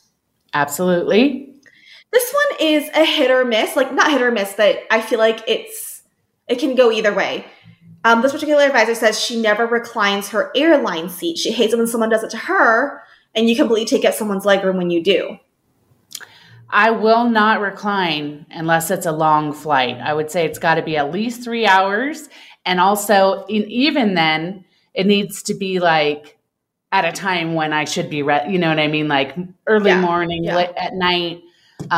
Absolutely. 0.54 1.54
This 2.12 2.34
one 2.34 2.58
is 2.60 2.90
a 2.96 3.06
hit 3.06 3.32
or 3.32 3.46
miss. 3.46 3.76
Like 3.76 3.94
not 3.94 4.12
hit 4.12 4.22
or 4.22 4.32
miss, 4.32 4.54
but 4.58 4.80
I 4.90 5.02
feel 5.02 5.20
like 5.20 5.42
it's 5.48 6.02
it 6.48 6.60
can 6.60 6.76
go 6.76 6.92
either 6.92 7.14
way. 7.14 7.46
Um, 8.04 8.22
this 8.22 8.32
particular 8.32 8.64
advisor 8.64 8.96
says 8.96 9.20
she 9.20 9.40
never 9.40 9.68
reclines 9.68 10.30
her 10.30 10.52
airline 10.56 11.10
seat. 11.10 11.38
She 11.38 11.52
hates 11.52 11.74
it 11.74 11.78
when 11.78 11.88
someone 11.88 12.10
does 12.10 12.24
it 12.24 12.32
to 12.32 12.38
her, 12.38 13.04
and 13.36 13.50
you 13.50 13.56
completely 13.56 13.86
take 13.86 14.06
up 14.06 14.16
someone's 14.16 14.46
legroom 14.46 14.78
when 14.78 14.90
you 14.90 15.04
do. 15.04 15.38
I 16.70 16.92
will 16.92 17.30
not 17.30 17.62
recline 17.62 18.46
unless 18.50 18.90
it's 18.90 19.06
a 19.06 19.12
long 19.12 19.54
flight. 19.54 19.98
I 19.98 20.14
would 20.14 20.32
say 20.32 20.46
it's 20.46 20.60
got 20.60 20.76
to 20.76 20.82
be 20.82 20.98
at 20.98 21.12
least 21.12 21.44
three 21.44 21.66
hours. 21.66 22.30
And 22.66 22.80
also, 22.80 23.46
in, 23.46 23.64
even 23.70 24.14
then, 24.14 24.66
it 24.94 25.06
needs 25.06 25.44
to 25.44 25.54
be 25.54 25.80
like 25.80 26.39
at 26.92 27.06
a 27.06 27.12
time 27.12 27.54
when 27.54 27.72
I 27.74 27.86
should 27.86 28.10
be, 28.10 28.24
re- 28.24 28.48
you 28.50 28.58
know 28.58 28.70
what 28.70 28.80
I 28.80 28.88
mean? 28.88 29.08
Like 29.08 29.36
early 29.68 29.90
yeah. 29.90 30.02
morning, 30.02 30.44
yeah. 30.44 30.56
late 30.56 30.72
at 30.76 30.94
night. 30.94 31.44
Um, 31.82 31.90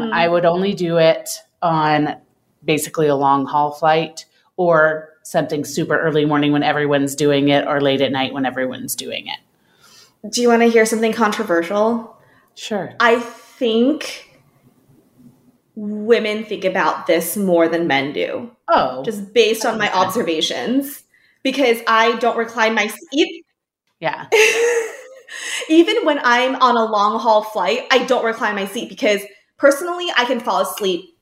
mm-hmm. 0.00 0.12
I 0.12 0.26
would 0.26 0.44
only 0.44 0.74
do 0.74 0.98
it 0.98 1.28
on 1.62 2.16
basically 2.64 3.06
a 3.06 3.14
long 3.14 3.46
haul 3.46 3.72
flight 3.72 4.24
or 4.56 5.10
something 5.22 5.64
super 5.64 5.98
early 6.00 6.24
morning 6.24 6.52
when 6.52 6.62
everyone's 6.62 7.14
doing 7.14 7.48
it 7.48 7.66
or 7.66 7.80
late 7.80 8.00
at 8.00 8.10
night 8.10 8.32
when 8.32 8.46
everyone's 8.46 8.94
doing 8.94 9.26
it. 9.26 10.30
Do 10.32 10.42
you 10.42 10.48
want 10.48 10.62
to 10.62 10.68
hear 10.68 10.86
something 10.86 11.12
controversial? 11.12 12.16
Sure. 12.54 12.94
I 12.98 13.20
think 13.20 14.40
women 15.76 16.44
think 16.44 16.64
about 16.64 17.06
this 17.06 17.36
more 17.36 17.68
than 17.68 17.86
men 17.86 18.12
do. 18.12 18.50
Oh. 18.66 19.04
Just 19.04 19.32
based 19.32 19.64
on 19.64 19.78
my 19.78 19.92
observations. 19.92 21.04
Because 21.44 21.78
I 21.86 22.16
don't 22.16 22.36
recline 22.36 22.74
my 22.74 22.88
seat. 22.88 23.44
Yeah. 24.00 24.28
Even 25.68 26.04
when 26.04 26.20
I'm 26.22 26.54
on 26.56 26.76
a 26.76 26.84
long 26.84 27.18
haul 27.18 27.42
flight, 27.42 27.86
I 27.90 28.04
don't 28.04 28.24
recline 28.24 28.54
my 28.54 28.66
seat 28.66 28.88
because 28.88 29.22
personally 29.58 30.06
I 30.16 30.24
can 30.24 30.40
fall 30.40 30.60
asleep 30.60 31.14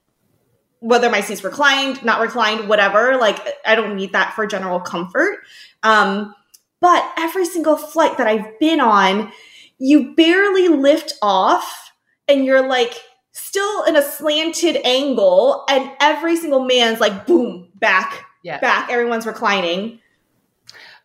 whether 0.81 1.11
my 1.11 1.21
seat's 1.21 1.43
reclined, 1.43 2.05
not 2.05 2.21
reclined, 2.21 2.69
whatever. 2.69 3.17
Like 3.17 3.39
I 3.65 3.75
don't 3.75 3.97
need 3.97 4.12
that 4.12 4.35
for 4.35 4.47
general 4.47 4.79
comfort. 4.79 5.39
Um, 5.83 6.35
but 6.81 7.11
every 7.19 7.47
single 7.47 7.77
flight 7.77 8.19
that 8.19 8.27
I've 8.27 8.59
been 8.61 8.81
on, 8.81 9.33
you 9.79 10.15
barely 10.15 10.69
lift 10.69 11.15
off 11.23 11.93
and 12.29 12.45
you're 12.45 12.67
like 12.67 12.95
still 13.33 13.85
in 13.85 13.97
a 13.97 14.03
slanted 14.03 14.79
angle, 14.85 15.65
and 15.69 15.91
every 16.01 16.37
single 16.37 16.65
man's 16.65 17.01
like 17.01 17.27
boom, 17.27 17.69
back, 17.75 18.25
yeah. 18.43 18.59
back. 18.61 18.91
Everyone's 18.91 19.27
reclining. 19.27 20.01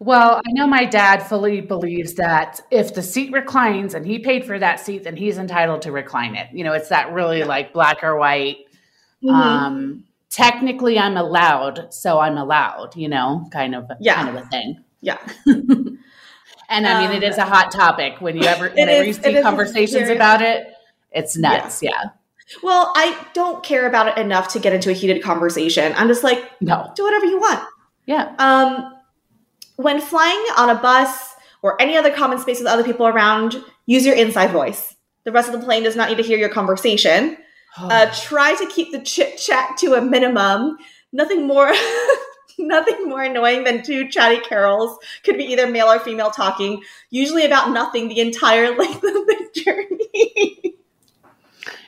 Well, 0.04 0.42
I 0.46 0.52
know 0.52 0.66
my 0.66 0.86
dad 0.86 1.20
fully 1.20 1.62
believes 1.62 2.16
that 2.16 2.60
if 2.72 2.96
the 2.96 3.04
seat 3.04 3.32
reclines 3.32 3.94
and 3.94 4.06
he 4.06 4.18
paid 4.20 4.46
for 4.46 4.58
that 4.58 4.80
seat, 4.80 5.04
then 5.04 5.16
he's 5.16 5.38
entitled 5.38 5.84
to 5.84 5.92
recline 5.92 6.36
it. 6.36 6.48
You 6.52 6.64
know, 6.64 6.74
it's 6.74 6.90
that 6.90 7.14
really 7.14 7.44
like 7.44 7.72
black 7.72 8.04
or 8.04 8.18
white 8.18 8.66
Mm-hmm. 9.24 9.36
Um, 9.36 10.04
technically, 10.30 10.98
I'm 10.98 11.18
allowed, 11.18 11.94
so 11.94 12.20
I'm 12.20 12.38
allowed. 12.38 12.96
You 12.96 13.10
know, 13.10 13.48
kind 13.52 13.76
of, 13.76 13.90
yeah. 14.00 14.16
kind 14.16 14.30
of 14.30 14.44
a 14.44 14.48
thing. 14.48 14.84
Yeah. 15.02 15.18
and 15.46 16.88
I 16.88 17.02
mean, 17.02 17.10
um, 17.10 17.16
it 17.16 17.24
is 17.24 17.38
a 17.38 17.46
hot 17.46 17.72
topic 17.72 18.22
when 18.22 18.38
you 18.38 18.44
ever 18.44 18.70
whenever 18.70 19.04
is, 19.04 19.18
you 19.18 19.24
see 19.24 19.42
conversations 19.42 20.10
about 20.10 20.42
it. 20.42 20.74
It's 21.12 21.38
nuts. 21.38 21.82
Yeah. 21.82 21.92
yeah. 21.92 22.10
Well, 22.64 22.92
I 22.96 23.28
don't 23.34 23.64
care 23.64 23.88
about 23.88 24.08
it 24.10 24.18
enough 24.18 24.50
to 24.50 24.60
get 24.60 24.74
into 24.74 24.90
a 24.90 24.94
heated 24.94 25.24
conversation. 25.24 25.94
I'm 25.96 26.08
just 26.08 26.24
like, 26.24 26.44
no, 26.62 26.92
do 26.96 27.04
whatever 27.04 27.26
you 27.26 27.40
want. 27.40 27.64
Yeah. 28.06 28.36
Um, 28.40 28.94
when 29.84 30.02
flying 30.02 30.44
on 30.58 30.70
a 30.70 30.76
bus 30.76 31.36
or 31.62 31.82
any 31.82 31.98
other 31.98 32.12
common 32.12 32.40
space 32.40 32.60
with 32.60 32.68
other 32.68 32.84
people 32.84 33.08
around, 33.08 33.64
use 33.86 34.06
your 34.06 34.16
inside 34.16 34.52
voice. 34.52 34.96
The 35.24 35.32
rest 35.32 35.50
of 35.50 35.60
the 35.60 35.66
plane 35.66 35.84
does 35.84 35.96
not 35.96 36.10
need 36.10 36.18
to 36.18 36.24
hear 36.24 36.38
your 36.38 36.50
conversation. 36.50 37.38
uh, 37.78 38.12
try 38.14 38.56
to 38.56 38.66
keep 38.68 38.92
the 38.92 39.02
chit 39.02 39.38
chat 39.38 39.78
to 39.78 39.94
a 39.94 40.02
minimum. 40.02 40.78
Nothing 41.14 41.48
more. 41.48 41.72
nothing 42.58 43.08
more 43.08 43.24
annoying 43.24 43.64
than 43.64 43.84
two 43.84 44.08
chatty 44.10 44.40
carols 44.42 44.98
could 45.24 45.38
be 45.38 45.46
either 45.46 45.68
male 45.68 45.88
or 45.88 46.00
female 46.00 46.30
talking 46.30 46.84
usually 47.10 47.46
about 47.46 47.72
nothing 47.72 48.08
the 48.08 48.20
entire 48.20 48.76
length 48.78 48.98
of 48.98 49.02
the 49.02 49.50
journey 49.56 50.76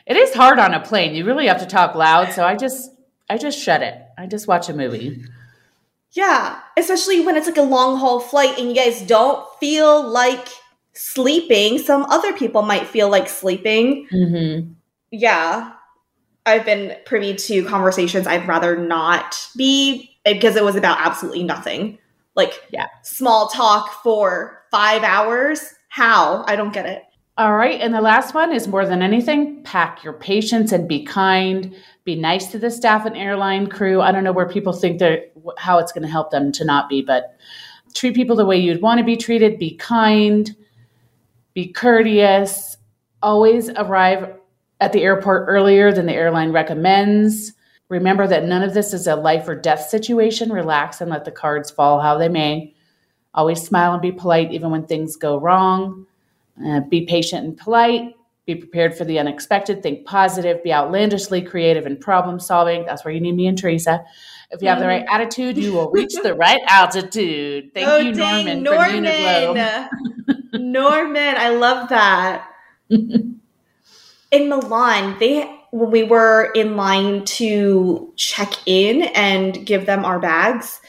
it 0.08 0.18
is 0.18 0.34
hard 0.34 0.58
on 0.58 0.74
a 0.74 0.80
plane 0.80 1.14
you 1.14 1.26
really 1.26 1.48
have 1.48 1.60
to 1.60 1.66
talk 1.66 1.94
loud 1.94 2.32
so 2.34 2.44
i 2.44 2.56
just 2.56 2.92
i 3.30 3.38
just 3.38 3.60
shut 3.60 3.84
it 3.84 4.02
i 4.18 4.26
just 4.26 4.48
watch 4.48 4.68
a 4.68 4.74
movie 4.74 5.24
yeah 6.14 6.60
especially 6.78 7.26
when 7.26 7.36
it's 7.36 7.48
like 7.48 7.58
a 7.58 7.62
long 7.62 7.98
haul 7.98 8.20
flight 8.20 8.58
and 8.58 8.70
you 8.70 8.76
guys 8.76 9.02
don't 9.02 9.46
feel 9.60 10.08
like 10.08 10.48
sleeping 10.94 11.78
some 11.78 12.04
other 12.06 12.34
people 12.34 12.62
might 12.62 12.88
feel 12.88 13.10
like 13.10 13.28
sleeping 13.28 14.08
mm-hmm 14.12 14.74
yeah, 15.14 15.74
I've 16.48 16.66
been 16.66 16.98
privy 17.06 17.36
to 17.36 17.64
conversations 17.66 18.26
I'd 18.26 18.48
rather 18.48 18.76
not 18.76 19.48
be 19.56 20.18
because 20.26 20.56
it 20.56 20.64
was 20.64 20.76
about 20.76 20.98
absolutely 21.00 21.44
nothing. 21.44 22.00
Like, 22.36 22.64
yeah, 22.72 22.88
small 23.04 23.48
talk 23.48 24.02
for 24.02 24.64
five 24.72 25.04
hours. 25.04 25.64
How? 25.90 26.44
I 26.48 26.56
don't 26.56 26.74
get 26.74 26.88
it. 26.88 27.04
All 27.36 27.56
right. 27.56 27.82
And 27.82 27.94
the 27.94 28.02
last 28.02 28.36
one 28.36 28.54
is 28.54 28.68
more 28.68 28.86
than 28.86 29.02
anything, 29.02 29.64
pack 29.64 30.04
your 30.04 30.14
patience 30.14 30.72
and 30.72 30.88
be 30.88 31.04
kind. 31.04 31.76
Be 32.04 32.16
nice 32.16 32.52
to 32.52 32.60
the 32.60 32.70
staff 32.70 33.08
and 33.08 33.18
airline 33.18 33.68
crew. 33.68 34.02
I 34.02 34.12
don't 34.12 34.24
know 34.24 34.32
where 34.32 34.48
people 34.48 34.72
think 34.72 35.00
that 35.00 35.32
how 35.58 35.80
it's 35.80 35.92
going 35.92 36.04
to 36.04 36.10
help 36.10 36.30
them 36.30 36.52
to 36.52 36.64
not 36.64 36.90
be, 36.90 37.02
but 37.02 37.36
treat 37.96 38.14
people 38.14 38.36
the 38.36 38.46
way 38.46 38.58
you'd 38.58 38.84
want 38.84 39.00
to 39.00 39.04
be 39.04 39.18
treated. 39.18 39.58
Be 39.58 39.76
kind, 39.76 40.56
be 41.56 41.70
courteous, 41.70 42.78
always 43.24 43.70
arrive 43.70 44.36
at 44.80 44.94
the 44.94 45.02
airport 45.02 45.46
earlier 45.48 45.92
than 45.92 46.06
the 46.06 46.14
airline 46.14 46.52
recommends. 46.52 47.54
Remember 47.90 48.28
that 48.28 48.46
none 48.46 48.62
of 48.62 48.76
this 48.76 48.94
is 48.94 49.08
a 49.08 49.16
life 49.16 49.48
or 49.48 49.56
death 49.56 49.88
situation. 49.90 50.52
Relax 50.52 51.02
and 51.02 51.10
let 51.10 51.26
the 51.26 51.32
cards 51.32 51.72
fall 51.72 52.00
how 52.00 52.16
they 52.16 52.30
may. 52.30 52.76
Always 53.34 53.64
smile 53.64 53.94
and 53.94 54.02
be 54.04 54.12
polite 54.12 54.52
even 54.52 54.70
when 54.70 54.86
things 54.86 55.16
go 55.16 55.40
wrong. 55.40 56.06
Uh, 56.64 56.82
be 56.82 57.06
patient 57.06 57.46
and 57.46 57.58
polite. 57.58 58.16
Be 58.46 58.56
prepared 58.56 58.98
for 58.98 59.06
the 59.06 59.20
unexpected. 59.20 59.82
Think 59.82 60.06
positive. 60.06 60.62
Be 60.64 60.74
outlandishly 60.74 61.42
creative 61.42 61.86
and 61.86 62.00
problem 62.00 62.40
solving. 62.40 62.86
That's 62.86 63.06
where 63.06 63.14
you 63.14 63.22
need 63.22 63.36
me 63.36 63.48
and 63.48 63.58
Teresa. 63.58 64.04
If 64.52 64.62
you 64.62 64.68
have 64.68 64.80
the 64.80 64.88
right 64.88 65.06
attitude, 65.10 65.58
you 65.58 65.74
will 65.74 65.90
reach 65.90 66.14
the 66.22 66.36
right 66.36 66.62
altitude. 66.68 67.74
Thank 67.74 67.88
oh, 67.88 67.98
you, 67.98 68.14
Norman, 68.14 68.62
Norman. 68.62 69.90
Norman, 70.54 71.36
I 71.38 71.50
love 71.50 71.90
that. 71.90 72.48
in 72.90 73.34
Milan, 74.32 75.18
they 75.20 75.60
when 75.72 75.90
we 75.90 76.04
were 76.04 76.52
in 76.54 76.76
line 76.76 77.26
to 77.26 78.14
check 78.16 78.54
in 78.68 79.04
and 79.16 79.66
give 79.66 79.88
them 79.88 80.06
our 80.06 80.20
bags, 80.20 80.80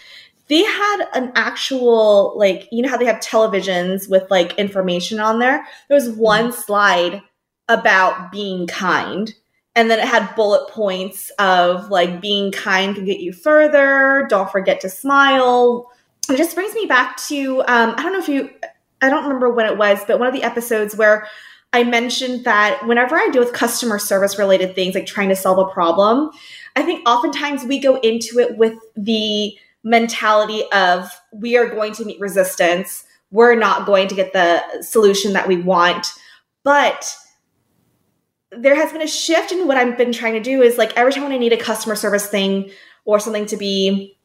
they 0.49 0.63
had 0.63 1.07
an 1.15 1.33
actual 1.35 2.35
like 2.37 2.69
you 2.71 2.83
know 2.83 2.89
how 2.89 2.97
they 2.97 3.07
have 3.07 3.21
televisions 3.21 4.09
with 4.09 4.31
like 4.31 4.59
information 4.59 5.21
on 5.21 5.39
there. 5.39 5.67
There 5.89 5.95
was 5.95 6.11
one 6.11 6.53
slide 6.53 7.23
about 7.69 8.31
being 8.31 8.67
kind 8.67 9.33
and 9.77 9.91
then 9.91 9.99
it 9.99 10.07
had 10.07 10.35
bullet 10.37 10.69
points 10.71 11.31
of 11.39 11.91
like 11.91 12.21
being 12.21 12.53
kind 12.53 12.95
can 12.95 13.05
get 13.05 13.21
you 13.21 13.33
further 13.33 14.27
don't 14.29 14.51
forget 14.51 14.81
to 14.81 14.89
smile 14.89 15.91
it 16.29 16.37
just 16.37 16.55
brings 16.55 16.75
me 16.75 16.87
back 16.87 17.17
to 17.17 17.61
um, 17.63 17.95
i 17.97 18.03
don't 18.03 18.13
know 18.13 18.19
if 18.19 18.29
you 18.29 18.51
i 19.03 19.09
don't 19.09 19.25
remember 19.25 19.51
when 19.51 19.67
it 19.67 19.79
was 19.79 19.99
but 20.07 20.19
one 20.19 20.29
of 20.29 20.35
the 20.35 20.43
episodes 20.43 20.97
where 20.97 21.27
i 21.73 21.83
mentioned 21.83 22.45
that 22.45 22.87
whenever 22.87 23.17
i 23.17 23.29
deal 23.33 23.43
with 23.43 23.53
customer 23.53 23.99
service 23.99 24.39
related 24.39 24.75
things 24.75 24.95
like 24.95 25.07
trying 25.07 25.29
to 25.29 25.37
solve 25.37 25.59
a 25.59 25.73
problem 25.73 26.31
i 26.77 26.83
think 26.83 27.07
oftentimes 27.09 27.65
we 27.65 27.79
go 27.79 27.97
into 28.01 28.39
it 28.39 28.57
with 28.59 28.79
the 28.97 29.57
mentality 29.85 30.65
of 30.73 31.09
we 31.33 31.57
are 31.57 31.69
going 31.69 31.93
to 31.93 32.05
meet 32.05 32.19
resistance 32.19 33.05
we're 33.31 33.55
not 33.55 33.87
going 33.87 34.09
to 34.09 34.15
get 34.15 34.33
the 34.33 34.83
solution 34.83 35.33
that 35.33 35.47
we 35.47 35.57
want 35.57 36.09
but 36.65 37.15
there 38.51 38.75
has 38.75 38.93
been 38.93 39.03
a 39.03 39.07
shift 39.07 39.53
in 39.53 39.67
what 39.67 39.77
I've 39.77 39.99
been 39.99 40.13
trying 40.13 40.35
to 40.35 40.41
do 40.41 40.63
is 40.63 40.79
like 40.79 40.97
every 40.97 41.13
time 41.13 41.25
when 41.25 41.33
I 41.33 41.39
need 41.39 41.53
a 41.53 41.59
customer 41.59 41.97
service 41.97 42.27
thing 42.27 42.71
or 43.05 43.19
something 43.21 43.47
to 43.47 43.57
be 43.57 44.17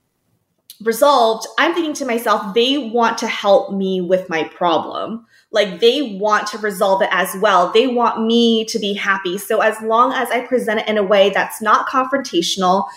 resolved, 0.82 1.48
I'm 1.58 1.74
thinking 1.74 1.94
to 1.96 2.06
myself, 2.06 2.54
they 2.54 2.78
want 2.78 3.18
to 3.20 3.28
help 3.28 3.74
me 3.74 4.02
with 4.02 4.30
my 4.30 4.46
problem. 4.46 5.26
Like 5.52 5.80
they 5.80 6.18
want 6.20 6.48
to 6.48 6.58
resolve 6.60 7.02
it 7.02 7.10
as 7.12 7.36
well. 7.42 7.72
They 7.72 7.88
want 7.88 8.26
me 8.26 8.66
to 8.66 8.80
be 8.80 8.94
happy. 8.94 9.38
So 9.38 9.62
as 9.62 9.82
long 9.82 10.14
as 10.14 10.30
I 10.30 10.46
present 10.46 10.82
it 10.82 10.88
in 10.88 10.98
a 10.98 11.04
way 11.04 11.32
that's 11.32 11.62
not 11.62 11.88
confrontational, 11.88 12.88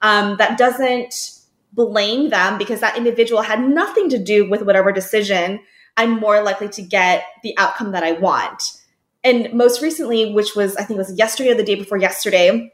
um, 0.00 0.36
that 0.38 0.58
doesn't 0.58 1.37
blame 1.78 2.28
them 2.28 2.58
because 2.58 2.80
that 2.80 2.98
individual 2.98 3.40
had 3.40 3.66
nothing 3.66 4.10
to 4.10 4.18
do 4.18 4.50
with 4.50 4.62
whatever 4.62 4.92
decision, 4.92 5.60
I'm 5.96 6.20
more 6.20 6.42
likely 6.42 6.68
to 6.68 6.82
get 6.82 7.24
the 7.42 7.56
outcome 7.56 7.92
that 7.92 8.02
I 8.04 8.12
want 8.12 8.78
and 9.24 9.52
most 9.52 9.82
recently, 9.82 10.32
which 10.32 10.54
was 10.54 10.76
I 10.76 10.84
think 10.84 10.96
it 10.96 11.06
was 11.06 11.18
yesterday 11.18 11.50
or 11.50 11.54
the 11.54 11.64
day 11.64 11.74
before 11.74 11.98
yesterday, 11.98 12.72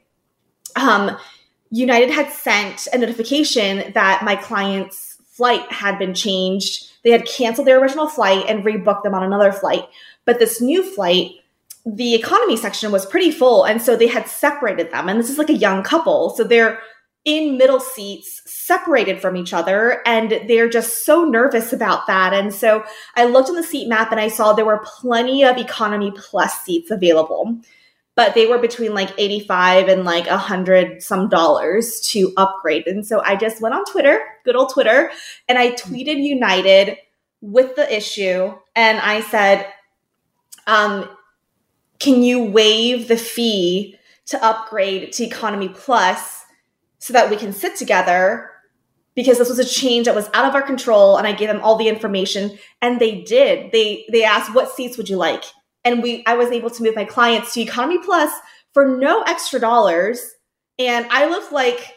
um, 0.77 1.17
United 1.71 2.11
had 2.11 2.31
sent 2.31 2.87
a 2.93 2.99
notification 2.99 3.93
that 3.95 4.23
my 4.23 4.37
client's 4.37 5.17
flight 5.29 5.71
had 5.73 5.99
been 5.99 6.15
changed. 6.15 6.93
They 7.03 7.11
had 7.11 7.27
canceled 7.27 7.67
their 7.67 7.81
original 7.81 8.09
flight 8.09 8.47
and 8.49 8.65
rebooked 8.65 9.03
them 9.03 9.15
on 9.15 9.25
another 9.25 9.53
flight. 9.53 9.85
But 10.25 10.39
this 10.39 10.61
new 10.61 10.83
flight, 10.95 11.33
the 11.85 12.15
economy 12.15 12.57
section 12.57 12.93
was 12.93 13.05
pretty 13.05 13.31
full. 13.31 13.65
And 13.65 13.83
so 13.83 13.97
they 13.97 14.07
had 14.07 14.29
separated 14.29 14.93
them. 14.93 15.09
And 15.09 15.19
this 15.19 15.31
is 15.31 15.39
like 15.39 15.51
a 15.51 15.55
young 15.55 15.83
couple. 15.83 16.31
So 16.31 16.45
they're 16.45 16.81
in 17.25 17.57
middle 17.57 17.81
seats 17.81 18.43
separated 18.45 19.21
from 19.21 19.37
each 19.37 19.53
other 19.53 20.03
and 20.07 20.43
they're 20.47 20.69
just 20.69 21.05
so 21.05 21.25
nervous 21.25 21.73
about 21.73 22.07
that. 22.07 22.33
And 22.33 22.55
so 22.55 22.85
i 23.17 23.25
looked 23.25 23.49
on 23.49 23.57
the 23.57 23.63
seat 23.63 23.89
map 23.89 24.11
and 24.11 24.21
i 24.21 24.29
saw 24.29 24.53
there 24.53 24.65
were 24.65 24.85
plenty 24.85 25.45
of 25.45 25.57
economy 25.57 26.13
plus 26.17 26.61
seats 26.63 26.91
available 26.91 27.59
but 28.17 28.35
they 28.35 28.47
were 28.47 28.59
between 28.59 28.95
like 28.95 29.11
85 29.19 29.89
and 29.89 30.05
like 30.05 30.27
100 30.27 31.03
some 31.03 31.29
dollars 31.29 32.01
to 32.11 32.33
upgrade. 32.37 32.87
And 32.87 33.07
so 33.07 33.23
i 33.25 33.37
just 33.37 33.61
went 33.61 33.75
on 33.75 33.85
twitter 33.85 34.21
good 34.45 34.57
old 34.57 34.73
twitter 34.73 35.11
and 35.49 35.59
i 35.59 35.73
tweeted 35.73 36.23
united 36.23 36.97
with 37.41 37.77
the 37.77 37.95
issue 37.95 38.55
and 38.75 38.99
i 39.01 39.21
said 39.21 39.67
um, 40.67 41.11
can 41.99 42.23
you 42.23 42.43
waive 42.43 43.09
the 43.09 43.19
fee 43.19 43.99
to 44.27 44.43
upgrade 44.43 45.13
to 45.13 45.25
economy 45.25 45.69
plus 45.69 46.44
so 47.05 47.13
that 47.13 47.29
we 47.29 47.37
can 47.37 47.53
sit 47.53 47.77
together 47.77 48.51
because 49.15 49.37
this 49.37 49.51
was 49.51 49.59
a 49.59 49.65
change 49.65 50.07
that 50.07 50.15
was 50.15 50.31
out 50.33 50.47
of 50.47 50.55
our 50.55 50.63
control 50.63 51.19
and 51.19 51.27
I 51.27 51.33
gave 51.33 51.49
them 51.49 51.61
all 51.61 51.77
the 51.77 51.87
information 51.87 52.59
and 52.81 52.99
they 52.99 53.21
did. 53.21 53.73
They 53.73 54.07
they 54.11 54.25
asked 54.25 54.55
what 54.55 54.75
seats 54.75 54.97
would 54.97 55.11
you 55.11 55.19
like? 55.19 55.45
And 55.85 56.03
we 56.03 56.25
I 56.27 56.33
was 56.33 56.51
able 56.51 56.71
to 56.71 56.83
move 56.83 56.97
my 56.97 57.05
clients 57.05 57.53
to 57.53 57.61
Economy 57.61 57.99
Plus 57.99 58.33
for 58.73 58.97
no 58.97 59.21
extra 59.21 59.61
dollars 59.61 60.19
and 60.79 61.05
I 61.11 61.29
looked 61.29 61.53
like 61.53 61.95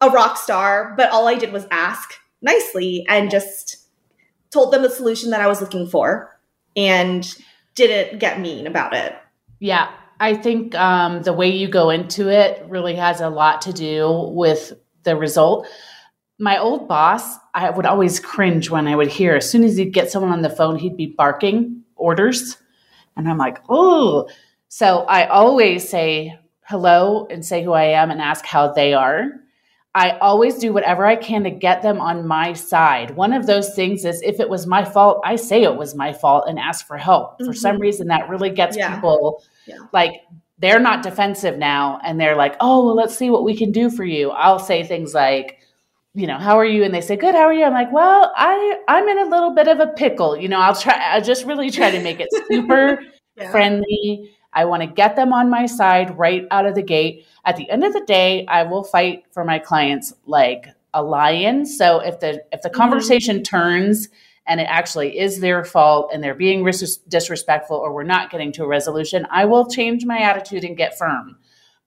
a 0.00 0.08
rock 0.08 0.38
star, 0.38 0.94
but 0.96 1.10
all 1.10 1.28
I 1.28 1.34
did 1.34 1.52
was 1.52 1.66
ask 1.70 2.14
nicely 2.40 3.04
and 3.10 3.30
just 3.30 3.76
told 4.50 4.72
them 4.72 4.80
the 4.80 4.88
solution 4.88 5.32
that 5.32 5.42
I 5.42 5.48
was 5.48 5.60
looking 5.60 5.86
for 5.86 6.40
and 6.74 7.30
didn't 7.74 8.18
get 8.20 8.40
mean 8.40 8.66
about 8.66 8.94
it. 8.94 9.14
Yeah, 9.58 9.90
I 10.20 10.34
think 10.34 10.74
um, 10.74 11.22
the 11.22 11.32
way 11.32 11.48
you 11.48 11.66
go 11.66 11.88
into 11.88 12.28
it 12.28 12.62
really 12.68 12.94
has 12.96 13.22
a 13.22 13.30
lot 13.30 13.62
to 13.62 13.72
do 13.72 14.30
with 14.34 14.74
the 15.02 15.16
result. 15.16 15.66
My 16.38 16.58
old 16.58 16.86
boss, 16.86 17.36
I 17.54 17.70
would 17.70 17.86
always 17.86 18.20
cringe 18.20 18.68
when 18.68 18.86
I 18.86 18.96
would 18.96 19.08
hear 19.08 19.34
as 19.34 19.50
soon 19.50 19.64
as 19.64 19.78
he'd 19.78 19.94
get 19.94 20.10
someone 20.10 20.30
on 20.30 20.42
the 20.42 20.50
phone, 20.50 20.76
he'd 20.76 20.96
be 20.96 21.06
barking 21.06 21.84
orders. 21.96 22.58
And 23.16 23.28
I'm 23.28 23.38
like, 23.38 23.60
oh. 23.70 24.28
So 24.68 25.00
I 25.08 25.26
always 25.26 25.88
say 25.88 26.38
hello 26.64 27.26
and 27.30 27.44
say 27.44 27.64
who 27.64 27.72
I 27.72 27.84
am 27.84 28.10
and 28.10 28.20
ask 28.20 28.44
how 28.44 28.72
they 28.72 28.92
are. 28.92 29.24
I 29.94 30.10
always 30.18 30.56
do 30.56 30.72
whatever 30.72 31.04
I 31.04 31.16
can 31.16 31.42
to 31.44 31.50
get 31.50 31.82
them 31.82 32.00
on 32.00 32.26
my 32.26 32.52
side. 32.52 33.10
One 33.16 33.32
of 33.32 33.46
those 33.46 33.74
things 33.74 34.04
is 34.04 34.22
if 34.22 34.38
it 34.38 34.48
was 34.48 34.66
my 34.66 34.84
fault, 34.84 35.20
I 35.24 35.34
say 35.34 35.64
it 35.64 35.74
was 35.74 35.96
my 35.96 36.12
fault 36.12 36.44
and 36.46 36.58
ask 36.58 36.86
for 36.86 36.96
help. 36.96 37.34
Mm-hmm. 37.34 37.46
For 37.46 37.52
some 37.52 37.78
reason, 37.78 38.06
that 38.08 38.28
really 38.28 38.50
gets 38.50 38.76
yeah. 38.76 38.94
people 38.94 39.42
yeah. 39.66 39.78
like 39.92 40.22
they're 40.60 40.78
not 40.78 41.02
defensive 41.02 41.58
now 41.58 41.98
and 42.04 42.20
they're 42.20 42.36
like, 42.36 42.54
oh, 42.60 42.84
well, 42.84 42.94
let's 42.94 43.16
see 43.16 43.30
what 43.30 43.44
we 43.44 43.56
can 43.56 43.72
do 43.72 43.90
for 43.90 44.04
you. 44.04 44.30
I'll 44.30 44.58
say 44.58 44.84
things 44.84 45.12
like, 45.12 45.58
you 46.14 46.26
know, 46.26 46.38
how 46.38 46.58
are 46.58 46.66
you? 46.66 46.84
And 46.84 46.94
they 46.94 47.00
say, 47.00 47.16
good, 47.16 47.34
how 47.34 47.42
are 47.42 47.52
you? 47.52 47.64
I'm 47.64 47.72
like, 47.72 47.92
well, 47.92 48.32
I, 48.36 48.78
I'm 48.86 49.08
in 49.08 49.18
a 49.18 49.28
little 49.28 49.54
bit 49.54 49.68
of 49.68 49.80
a 49.80 49.88
pickle. 49.88 50.36
You 50.36 50.48
know, 50.48 50.60
I'll 50.60 50.74
try, 50.74 51.14
I 51.14 51.20
just 51.20 51.46
really 51.46 51.70
try 51.70 51.90
to 51.90 52.00
make 52.00 52.20
it 52.20 52.28
super 52.48 53.00
yeah. 53.36 53.50
friendly. 53.50 54.30
I 54.52 54.64
want 54.64 54.82
to 54.82 54.88
get 54.88 55.16
them 55.16 55.32
on 55.32 55.50
my 55.50 55.66
side 55.66 56.18
right 56.18 56.46
out 56.50 56.66
of 56.66 56.74
the 56.74 56.82
gate. 56.82 57.26
At 57.44 57.56
the 57.56 57.70
end 57.70 57.84
of 57.84 57.92
the 57.92 58.04
day, 58.04 58.46
I 58.46 58.64
will 58.64 58.82
fight 58.82 59.24
for 59.32 59.44
my 59.44 59.58
clients 59.58 60.12
like 60.26 60.66
a 60.92 61.02
lion. 61.02 61.66
So 61.66 62.00
if 62.00 62.20
the 62.20 62.44
if 62.52 62.62
the 62.62 62.68
mm-hmm. 62.68 62.76
conversation 62.76 63.36
mm-hmm. 63.36 63.42
turns 63.42 64.08
and 64.46 64.60
it 64.60 64.64
actually 64.64 65.18
is 65.18 65.40
their 65.40 65.64
fault 65.64 66.10
and 66.12 66.22
they're 66.22 66.34
being 66.34 66.64
ris- 66.64 66.96
disrespectful 66.96 67.76
or 67.76 67.92
we're 67.92 68.02
not 68.02 68.30
getting 68.30 68.52
to 68.52 68.64
a 68.64 68.68
resolution, 68.68 69.26
I 69.30 69.44
will 69.44 69.68
change 69.68 70.04
my 70.04 70.18
attitude 70.18 70.64
and 70.64 70.76
get 70.76 70.98
firm. 70.98 71.36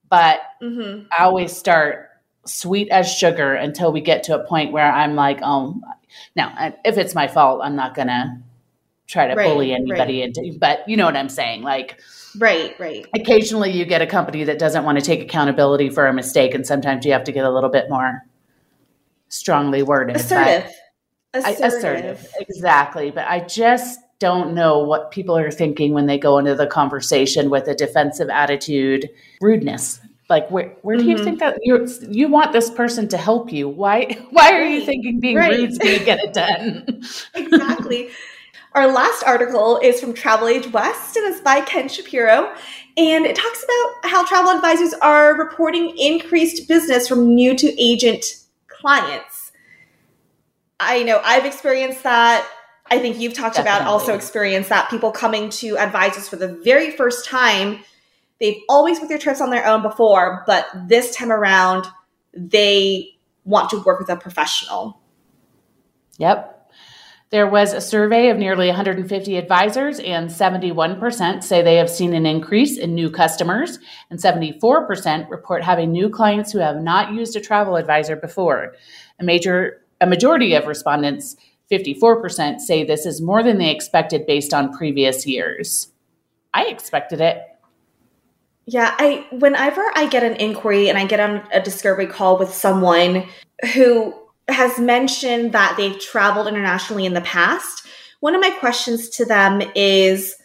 But 0.08 0.40
mm-hmm. 0.62 1.06
I 1.16 1.24
always 1.24 1.54
start 1.54 2.08
sweet 2.46 2.88
as 2.90 3.10
sugar 3.10 3.54
until 3.54 3.92
we 3.92 4.00
get 4.00 4.22
to 4.24 4.38
a 4.38 4.44
point 4.44 4.72
where 4.72 4.90
I'm 4.90 5.14
like, 5.14 5.40
oh, 5.42 5.80
now 6.36 6.74
if 6.84 6.96
it's 6.96 7.14
my 7.14 7.28
fault, 7.28 7.60
I'm 7.62 7.76
not 7.76 7.94
gonna 7.94 8.42
try 9.06 9.26
to 9.26 9.34
right, 9.34 9.46
bully 9.46 9.72
anybody 9.72 10.20
right. 10.20 10.36
into. 10.36 10.58
But 10.58 10.88
you 10.88 10.96
know 10.96 11.06
what 11.06 11.16
I'm 11.16 11.28
saying, 11.28 11.62
like. 11.62 12.00
Right, 12.36 12.74
right. 12.80 13.06
Occasionally, 13.14 13.70
you 13.70 13.84
get 13.84 14.02
a 14.02 14.08
company 14.08 14.42
that 14.42 14.58
doesn't 14.58 14.84
want 14.84 14.98
to 14.98 15.04
take 15.04 15.22
accountability 15.22 15.88
for 15.88 16.08
a 16.08 16.12
mistake, 16.12 16.52
and 16.52 16.66
sometimes 16.66 17.06
you 17.06 17.12
have 17.12 17.22
to 17.24 17.32
get 17.32 17.44
a 17.44 17.50
little 17.50 17.70
bit 17.70 17.88
more 17.88 18.22
strongly 19.28 19.82
worded. 19.82 20.16
Assertive. 20.16 20.72
Assertive. 21.32 21.64
assertive. 21.64 22.28
Exactly. 22.40 23.10
But 23.10 23.26
I 23.28 23.40
just 23.40 24.00
don't 24.18 24.54
know 24.54 24.78
what 24.78 25.10
people 25.10 25.36
are 25.36 25.50
thinking 25.50 25.92
when 25.92 26.06
they 26.06 26.18
go 26.18 26.38
into 26.38 26.54
the 26.54 26.66
conversation 26.66 27.50
with 27.50 27.66
a 27.68 27.74
defensive 27.74 28.30
attitude, 28.30 29.10
rudeness. 29.40 30.00
Like 30.30 30.50
where 30.50 30.74
where 30.82 30.96
do 30.96 31.04
you 31.04 31.16
mm-hmm. 31.16 31.24
think 31.24 31.38
that 31.40 31.58
you 31.62 31.86
you 32.08 32.28
want 32.28 32.52
this 32.52 32.70
person 32.70 33.08
to 33.08 33.18
help 33.18 33.52
you? 33.52 33.68
Why 33.68 34.16
why 34.30 34.52
are 34.52 34.64
you 34.64 34.84
thinking 34.84 35.20
being 35.20 35.36
right. 35.36 35.50
rude 35.50 35.70
is 35.70 35.78
going 35.78 35.98
to 35.98 36.04
get 36.04 36.20
it 36.20 36.32
done? 36.32 37.02
exactly. 37.34 38.08
Our 38.74 38.88
last 38.90 39.22
article 39.22 39.78
is 39.82 40.00
from 40.00 40.14
Travel 40.14 40.48
Age 40.48 40.72
West 40.72 41.16
and 41.16 41.32
it's 41.32 41.40
by 41.40 41.60
Ken 41.60 41.88
Shapiro. 41.88 42.52
And 42.96 43.24
it 43.24 43.36
talks 43.36 43.62
about 43.62 44.10
how 44.10 44.26
travel 44.26 44.50
advisors 44.50 44.94
are 44.94 45.36
reporting 45.36 45.96
increased 45.96 46.66
business 46.66 47.06
from 47.06 47.34
new 47.34 47.56
to 47.56 47.80
agent 47.80 48.24
clients. 48.66 49.52
I 50.80 51.04
know 51.04 51.20
I've 51.22 51.44
experienced 51.44 52.02
that. 52.02 52.48
I 52.90 52.98
think 52.98 53.18
you've 53.18 53.32
talked 53.32 53.56
Definitely. 53.56 53.78
about 53.80 53.90
also 53.90 54.14
experienced 54.14 54.68
that 54.68 54.90
people 54.90 55.12
coming 55.12 55.50
to 55.50 55.78
advisors 55.78 56.28
for 56.28 56.36
the 56.36 56.48
very 56.48 56.90
first 56.90 57.26
time. 57.26 57.78
They've 58.40 58.60
always 58.68 58.98
booked 58.98 59.08
their 59.08 59.18
trips 59.18 59.40
on 59.40 59.50
their 59.50 59.66
own 59.66 59.82
before, 59.82 60.42
but 60.46 60.66
this 60.88 61.14
time 61.14 61.30
around, 61.30 61.86
they 62.36 63.10
want 63.44 63.70
to 63.70 63.78
work 63.84 64.00
with 64.00 64.08
a 64.08 64.16
professional. 64.16 65.00
Yep. 66.18 66.53
There 67.34 67.48
was 67.48 67.72
a 67.72 67.80
survey 67.80 68.28
of 68.28 68.38
nearly 68.38 68.68
150 68.68 69.36
advisors, 69.36 69.98
and 69.98 70.30
71% 70.30 71.42
say 71.42 71.62
they 71.62 71.74
have 71.74 71.90
seen 71.90 72.14
an 72.14 72.26
increase 72.26 72.78
in 72.78 72.94
new 72.94 73.10
customers, 73.10 73.80
and 74.08 74.20
74% 74.20 75.28
report 75.28 75.64
having 75.64 75.90
new 75.90 76.08
clients 76.08 76.52
who 76.52 76.60
have 76.60 76.80
not 76.80 77.12
used 77.12 77.34
a 77.34 77.40
travel 77.40 77.74
advisor 77.74 78.14
before. 78.14 78.76
A 79.18 79.24
major 79.24 79.82
a 80.00 80.06
majority 80.06 80.54
of 80.54 80.68
respondents, 80.68 81.34
54%, 81.72 82.60
say 82.60 82.84
this 82.84 83.04
is 83.04 83.20
more 83.20 83.42
than 83.42 83.58
they 83.58 83.72
expected 83.72 84.26
based 84.26 84.54
on 84.54 84.72
previous 84.72 85.26
years. 85.26 85.88
I 86.52 86.66
expected 86.66 87.20
it. 87.20 87.42
Yeah, 88.66 88.94
I 88.96 89.26
whenever 89.32 89.82
I 89.96 90.06
get 90.06 90.22
an 90.22 90.36
inquiry 90.36 90.88
and 90.88 90.96
I 90.96 91.04
get 91.04 91.18
on 91.18 91.42
a 91.52 91.60
discovery 91.60 92.06
call 92.06 92.38
with 92.38 92.54
someone 92.54 93.26
who 93.74 94.14
has 94.48 94.78
mentioned 94.78 95.52
that 95.52 95.76
they've 95.76 95.98
traveled 95.98 96.46
internationally 96.46 97.06
in 97.06 97.14
the 97.14 97.20
past, 97.22 97.86
one 98.20 98.34
of 98.34 98.40
my 98.40 98.50
questions 98.50 99.08
to 99.10 99.24
them 99.24 99.62
is 99.74 100.36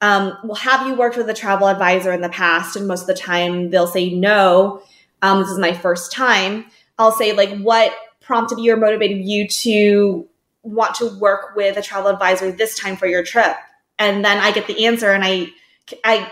um, 0.00 0.38
well, 0.44 0.54
have 0.54 0.86
you 0.86 0.94
worked 0.94 1.16
with 1.16 1.28
a 1.28 1.34
travel 1.34 1.68
advisor 1.68 2.12
in 2.12 2.20
the 2.20 2.28
past? 2.28 2.76
And 2.76 2.86
most 2.86 3.02
of 3.02 3.06
the 3.08 3.14
time 3.14 3.70
they'll 3.70 3.86
say 3.88 4.10
no. 4.10 4.82
Um, 5.22 5.40
this 5.40 5.50
is 5.50 5.58
my 5.58 5.72
first 5.72 6.12
time. 6.12 6.66
I'll 6.98 7.12
say 7.12 7.32
like, 7.32 7.58
what 7.58 7.92
prompted 8.20 8.58
you 8.60 8.72
or 8.72 8.76
motivated 8.76 9.24
you 9.24 9.48
to 9.48 10.28
want 10.62 10.94
to 10.96 11.18
work 11.18 11.56
with 11.56 11.76
a 11.76 11.82
travel 11.82 12.10
advisor 12.10 12.52
this 12.52 12.78
time 12.78 12.96
for 12.96 13.06
your 13.06 13.24
trip? 13.24 13.56
And 13.98 14.24
then 14.24 14.38
I 14.38 14.52
get 14.52 14.68
the 14.68 14.86
answer, 14.86 15.10
and 15.10 15.24
I 15.24 15.48
I 16.04 16.30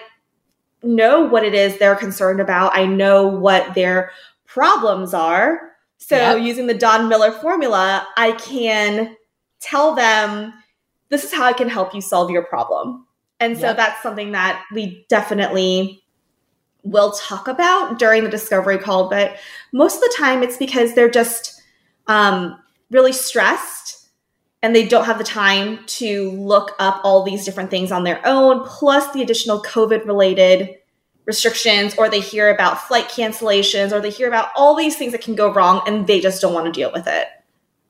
know 0.83 1.23
what 1.23 1.43
it 1.43 1.55
is 1.55 1.79
they're 1.79 1.97
concerned 1.97 2.41
about. 2.41 2.77
I 2.77 2.87
know 2.87 3.27
what 3.27 3.75
their 3.75 4.12
problems 4.45 5.12
are. 5.12 5.76
So 6.07 6.14
yep. 6.14 6.40
using 6.40 6.69
the 6.69 6.75
Don 6.75 7.09
Miller 7.09 7.33
formula, 7.33 8.07
I 8.16 8.31
can 8.31 9.16
tell 9.59 9.97
them 9.97 10.55
this 11.09 11.25
is 11.25 11.35
how 11.35 11.42
I 11.42 11.53
can 11.53 11.69
help 11.69 11.92
you 11.97 12.01
solve 12.01 12.31
your 12.31 12.45
problem. 12.45 13.09
And 13.40 13.59
so 13.59 13.66
yep. 13.66 13.77
that's 13.77 14.01
something 14.05 14.31
that 14.31 14.62
we 14.73 15.05
definitely 15.09 16.01
will 16.85 17.11
talk 17.11 17.49
about 17.49 17.99
during 17.99 18.23
the 18.23 18.31
discovery 18.31 18.79
call. 18.79 19.11
But 19.11 19.37
most 19.73 19.97
of 19.97 20.03
the 20.03 20.14
time, 20.16 20.45
it's 20.45 20.57
because 20.57 20.95
they're 20.95 21.11
just 21.11 21.61
um, 22.07 22.57
really 22.92 23.12
stressed 23.12 24.09
and 24.62 24.77
they 24.77 24.87
don't 24.87 25.07
have 25.07 25.19
the 25.19 25.25
time 25.25 25.85
to 25.87 26.31
look 26.31 26.77
up 26.79 27.01
all 27.03 27.25
these 27.25 27.45
different 27.45 27.71
things 27.71 27.90
on 27.90 28.05
their 28.05 28.25
own, 28.25 28.64
plus 28.64 29.12
the 29.12 29.23
additional 29.23 29.61
COVID 29.61 30.07
related 30.07 30.77
restrictions, 31.27 31.95
or 31.99 32.09
they 32.09 32.21
hear 32.21 32.51
about 32.51 32.81
flight 32.81 33.09
cancellations, 33.09 33.93
or 33.93 34.01
they 34.01 34.11
hear 34.11 34.29
about 34.29 34.49
all 34.57 34.75
these 34.75 34.97
things 34.97 35.12
that 35.12 35.21
can 35.21 35.35
go 35.35 35.53
wrong 35.53 35.83
and 35.87 36.07
they 36.07 36.21
just 36.21 36.41
don't 36.41 36.55
want 36.55 36.67
to 36.67 36.73
deal 36.73 36.91
with 36.93 37.07
it. 37.07 37.29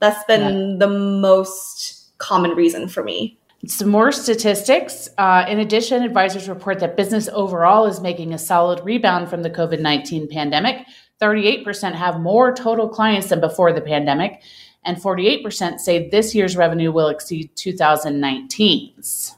That's 0.00 0.24
been 0.24 0.72
yeah. 0.72 0.86
the 0.86 0.88
most 0.88 2.18
common 2.18 2.52
reason 2.52 2.88
for 2.88 3.04
me. 3.04 3.38
Some 3.66 3.88
more 3.88 4.12
statistics. 4.12 5.08
Uh, 5.18 5.44
in 5.48 5.58
addition, 5.58 6.02
advisors 6.02 6.48
report 6.48 6.80
that 6.80 6.96
business 6.96 7.28
overall 7.32 7.86
is 7.86 8.00
making 8.00 8.32
a 8.32 8.38
solid 8.38 8.84
rebound 8.84 9.28
from 9.28 9.42
the 9.42 9.50
COVID 9.50 9.80
19 9.80 10.28
pandemic. 10.28 10.86
38% 11.20 11.94
have 11.94 12.20
more 12.20 12.54
total 12.54 12.88
clients 12.88 13.28
than 13.28 13.40
before 13.40 13.72
the 13.72 13.80
pandemic, 13.80 14.42
and 14.84 14.98
48% 14.98 15.80
say 15.80 16.10
this 16.10 16.34
year's 16.34 16.56
revenue 16.56 16.92
will 16.92 17.08
exceed 17.08 17.54
2019's. 17.56 19.35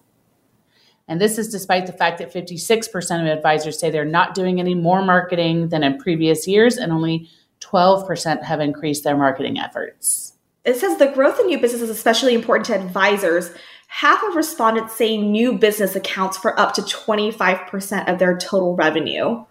And 1.09 1.21
this 1.21 1.38
is 1.38 1.49
despite 1.49 1.87
the 1.87 1.92
fact 1.92 2.18
that 2.18 2.33
56% 2.33 3.21
of 3.21 3.27
advisors 3.27 3.79
say 3.79 3.90
they're 3.90 4.05
not 4.05 4.35
doing 4.35 4.61
any 4.61 4.75
more 4.75 5.03
marketing 5.03 5.71
than 5.71 5.83
in 5.83 5.99
previous 5.99 6.47
years, 6.47 6.77
and 6.77 6.92
only 6.92 7.29
12% 7.61 8.42
have 8.42 8.61
increased 8.61 9.05
their 9.05 9.16
marketing 9.16 9.59
efforts. 9.59 10.35
It 10.64 10.77
says 10.77 10.99
the 10.99 11.07
growth 11.07 11.40
in 11.40 11.47
new 11.47 11.59
business 11.59 11.83
is 11.83 11.90
especially 11.90 12.35
important 12.35 12.66
to 12.66 12.75
advisors. 12.75 13.51
Half 13.87 14.23
of 14.23 14.37
respondents 14.37 14.94
say 14.94 15.16
new 15.16 15.57
business 15.57 15.97
accounts 15.97 16.37
for 16.37 16.59
up 16.61 16.75
to 16.75 16.83
25% 16.83 18.12
of 18.12 18.18
their 18.18 18.37
total 18.37 18.77
revenue, 18.77 19.44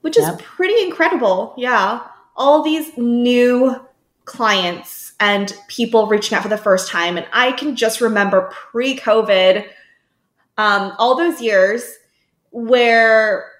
which 0.00 0.16
is 0.16 0.24
yep. 0.24 0.38
pretty 0.38 0.82
incredible. 0.82 1.52
Yeah. 1.58 2.00
All 2.34 2.62
these 2.62 2.96
new 2.96 3.78
clients 4.24 5.12
and 5.20 5.54
people 5.68 6.06
reaching 6.06 6.36
out 6.36 6.42
for 6.42 6.48
the 6.48 6.56
first 6.56 6.88
time. 6.88 7.16
And 7.16 7.26
I 7.32 7.52
can 7.52 7.76
just 7.76 8.00
remember 8.00 8.50
pre 8.52 8.96
COVID, 8.96 9.66
um, 10.58 10.92
all 10.98 11.16
those 11.16 11.40
years 11.40 11.84
where 12.50 13.50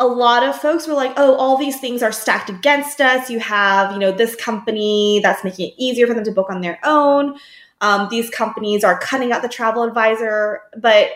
a 0.00 0.06
lot 0.06 0.44
of 0.44 0.56
folks 0.56 0.86
were 0.86 0.94
like, 0.94 1.12
oh, 1.16 1.34
all 1.34 1.58
these 1.58 1.80
things 1.80 2.02
are 2.02 2.12
stacked 2.12 2.48
against 2.48 3.00
us. 3.00 3.28
You 3.28 3.40
have, 3.40 3.92
you 3.92 3.98
know, 3.98 4.12
this 4.12 4.36
company 4.36 5.20
that's 5.22 5.42
making 5.42 5.68
it 5.68 5.74
easier 5.76 6.06
for 6.06 6.14
them 6.14 6.24
to 6.24 6.30
book 6.30 6.50
on 6.50 6.60
their 6.60 6.78
own. 6.84 7.36
Um, 7.80 8.08
these 8.10 8.30
companies 8.30 8.84
are 8.84 8.98
cutting 9.00 9.32
out 9.32 9.42
the 9.42 9.48
travel 9.48 9.82
advisor, 9.82 10.62
but 10.76 11.10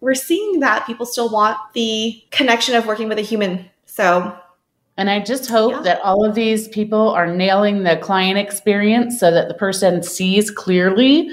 we're 0.00 0.14
seeing 0.14 0.60
that 0.60 0.86
people 0.86 1.06
still 1.06 1.30
want 1.30 1.56
the 1.72 2.22
connection 2.30 2.74
of 2.74 2.86
working 2.86 3.08
with 3.08 3.18
a 3.18 3.22
human. 3.22 3.70
So, 3.86 4.36
and 4.98 5.08
I 5.08 5.20
just 5.20 5.48
hope 5.48 5.72
yeah. 5.72 5.80
that 5.82 6.00
all 6.02 6.24
of 6.24 6.34
these 6.34 6.68
people 6.68 7.10
are 7.10 7.34
nailing 7.34 7.82
the 7.82 7.96
client 7.96 8.38
experience 8.38 9.18
so 9.18 9.30
that 9.30 9.48
the 9.48 9.54
person 9.54 10.02
sees 10.02 10.50
clearly 10.50 11.30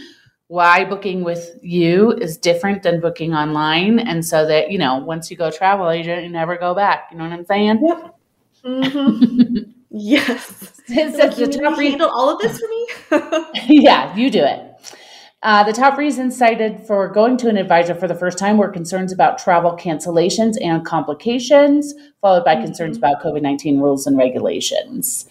why 0.48 0.86
booking 0.86 1.24
with 1.24 1.58
you 1.62 2.12
is 2.12 2.38
different 2.38 2.84
than 2.84 3.00
booking 3.00 3.34
online. 3.34 4.00
And 4.00 4.26
so 4.26 4.46
that, 4.48 4.72
you 4.72 4.78
know, 4.78 4.98
once 4.98 5.32
you 5.32 5.38
go 5.38 5.50
travel 5.50 5.90
agent, 5.90 6.24
you 6.24 6.30
never 6.30 6.58
go 6.58 6.76
back. 6.76 7.08
You 7.12 7.18
know 7.18 7.24
what 7.24 7.34
I'm 7.34 7.46
saying? 7.46 7.80
Yep. 7.82 8.16
Mm-hmm. 8.66 9.72
yes. 9.92 10.82
so 10.88 10.94
like, 10.94 11.36
the 11.36 11.48
top 11.48 11.80
handle 11.80 12.10
all 12.10 12.30
of 12.30 12.40
this 12.40 12.60
for 12.60 12.68
me? 12.68 13.48
yeah, 13.82 14.16
you 14.16 14.30
do 14.30 14.44
it. 14.44 14.70
Uh, 15.44 15.62
the 15.62 15.74
top 15.74 15.98
reasons 15.98 16.38
cited 16.38 16.86
for 16.88 17.10
going 17.10 17.36
to 17.36 17.50
an 17.50 17.58
advisor 17.58 17.94
for 17.94 18.08
the 18.08 18.16
first 18.16 18.38
time 18.38 18.58
were 18.58 18.70
concerns 18.70 19.12
about 19.12 19.38
travel 19.38 19.76
cancellations 19.76 20.56
and 20.62 20.86
complications, 20.86 21.94
followed 22.22 22.46
by 22.46 22.56
mm-hmm. 22.56 22.64
concerns 22.64 22.96
about 22.96 23.22
COVID 23.22 23.42
19 23.42 23.80
rules 23.80 24.08
and 24.08 24.18
regulations. 24.18 25.28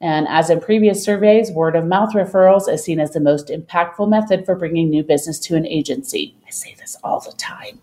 And 0.00 0.26
as 0.28 0.50
in 0.50 0.60
previous 0.60 1.02
surveys, 1.02 1.50
word 1.50 1.74
of 1.74 1.86
mouth 1.86 2.12
referrals 2.12 2.70
is 2.70 2.84
seen 2.84 3.00
as 3.00 3.12
the 3.12 3.20
most 3.20 3.48
impactful 3.48 4.08
method 4.08 4.44
for 4.44 4.54
bringing 4.54 4.90
new 4.90 5.02
business 5.02 5.38
to 5.40 5.56
an 5.56 5.66
agency. 5.66 6.36
I 6.46 6.50
say 6.50 6.74
this 6.78 6.96
all 7.02 7.20
the 7.20 7.32
time. 7.32 7.80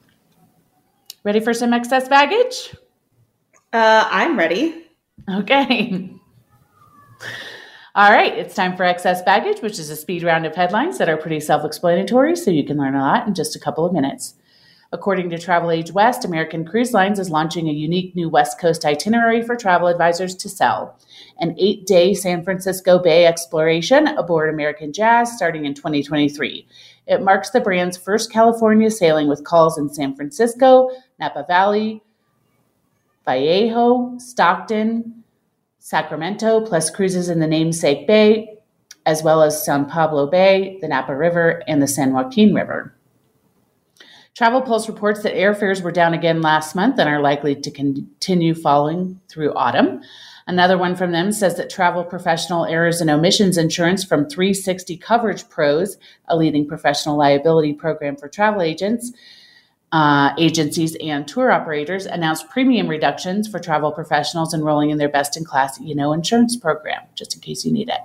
Ready 1.23 1.39
for 1.39 1.53
some 1.53 1.73
excess 1.73 2.07
baggage? 2.07 2.75
Uh, 3.71 4.07
I'm 4.09 4.37
ready. 4.37 4.85
Okay. 5.29 6.09
All 7.95 8.11
right, 8.11 8.33
it's 8.33 8.55
time 8.55 8.75
for 8.75 8.83
excess 8.83 9.21
baggage, 9.21 9.61
which 9.61 9.77
is 9.77 9.89
a 9.89 9.95
speed 9.95 10.23
round 10.23 10.45
of 10.45 10.55
headlines 10.55 10.97
that 10.97 11.09
are 11.09 11.17
pretty 11.17 11.39
self 11.39 11.63
explanatory, 11.63 12.35
so 12.35 12.51
you 12.51 12.65
can 12.65 12.77
learn 12.77 12.95
a 12.95 12.99
lot 12.99 13.27
in 13.27 13.35
just 13.35 13.55
a 13.55 13.59
couple 13.59 13.85
of 13.85 13.93
minutes. 13.93 14.35
According 14.93 15.31
to 15.31 15.39
Travel 15.39 15.71
Age 15.71 15.91
West, 15.91 16.23
American 16.23 16.63
Cruise 16.63 16.93
Lines 16.93 17.17
is 17.17 17.31
launching 17.31 17.67
a 17.67 17.73
unique 17.73 18.15
new 18.15 18.29
West 18.29 18.59
Coast 18.59 18.85
itinerary 18.85 19.41
for 19.41 19.55
travel 19.55 19.87
advisors 19.87 20.35
to 20.35 20.47
sell. 20.47 20.99
An 21.39 21.55
eight 21.57 21.87
day 21.87 22.13
San 22.13 22.43
Francisco 22.43 22.99
Bay 22.99 23.25
exploration 23.25 24.07
aboard 24.09 24.53
American 24.53 24.93
Jazz 24.93 25.35
starting 25.35 25.65
in 25.65 25.73
2023. 25.73 26.67
It 27.07 27.23
marks 27.23 27.49
the 27.49 27.59
brand's 27.59 27.97
first 27.97 28.31
California 28.31 28.91
sailing 28.91 29.27
with 29.27 29.43
calls 29.43 29.79
in 29.79 29.89
San 29.89 30.15
Francisco, 30.15 30.91
Napa 31.19 31.43
Valley, 31.47 32.03
Vallejo, 33.25 34.19
Stockton, 34.19 35.23
Sacramento, 35.79 36.67
plus 36.67 36.91
cruises 36.91 37.29
in 37.29 37.39
the 37.39 37.47
namesake 37.47 38.05
bay, 38.05 38.59
as 39.07 39.23
well 39.23 39.41
as 39.41 39.65
San 39.65 39.87
Pablo 39.87 40.27
Bay, 40.27 40.77
the 40.81 40.87
Napa 40.87 41.15
River, 41.15 41.63
and 41.67 41.81
the 41.81 41.87
San 41.87 42.13
Joaquin 42.13 42.53
River. 42.53 42.93
Travel 44.35 44.61
Pulse 44.61 44.87
reports 44.87 45.21
that 45.21 45.35
airfares 45.35 45.83
were 45.83 45.91
down 45.91 46.15
again 46.15 46.41
last 46.41 46.73
month 46.73 46.97
and 46.97 47.07
are 47.07 47.21
likely 47.21 47.55
to 47.55 47.69
continue 47.69 48.55
falling 48.55 49.19
through 49.29 49.53
autumn. 49.53 50.01
Another 50.47 50.75
one 50.75 50.95
from 50.95 51.11
them 51.11 51.31
says 51.31 51.55
that 51.57 51.69
travel 51.69 52.03
professional 52.03 52.65
errors 52.65 52.99
and 52.99 53.11
omissions 53.11 53.59
insurance 53.59 54.03
from 54.03 54.27
360 54.27 54.97
Coverage 54.97 55.47
Pros, 55.49 55.97
a 56.27 56.35
leading 56.35 56.67
professional 56.67 57.15
liability 57.15 57.73
program 57.73 58.15
for 58.15 58.27
travel 58.27 58.63
agents, 58.63 59.11
uh, 59.91 60.31
agencies, 60.39 60.97
and 60.99 61.27
tour 61.27 61.51
operators, 61.51 62.07
announced 62.07 62.49
premium 62.49 62.87
reductions 62.87 63.47
for 63.47 63.59
travel 63.59 63.91
professionals 63.91 64.51
enrolling 64.51 64.89
in 64.89 64.97
their 64.97 65.09
best 65.09 65.37
in 65.37 65.45
class 65.45 65.79
E&O 65.79 66.11
insurance 66.11 66.57
program, 66.57 67.03
just 67.13 67.35
in 67.35 67.41
case 67.41 67.63
you 67.63 67.71
need 67.71 67.87
it. 67.87 68.01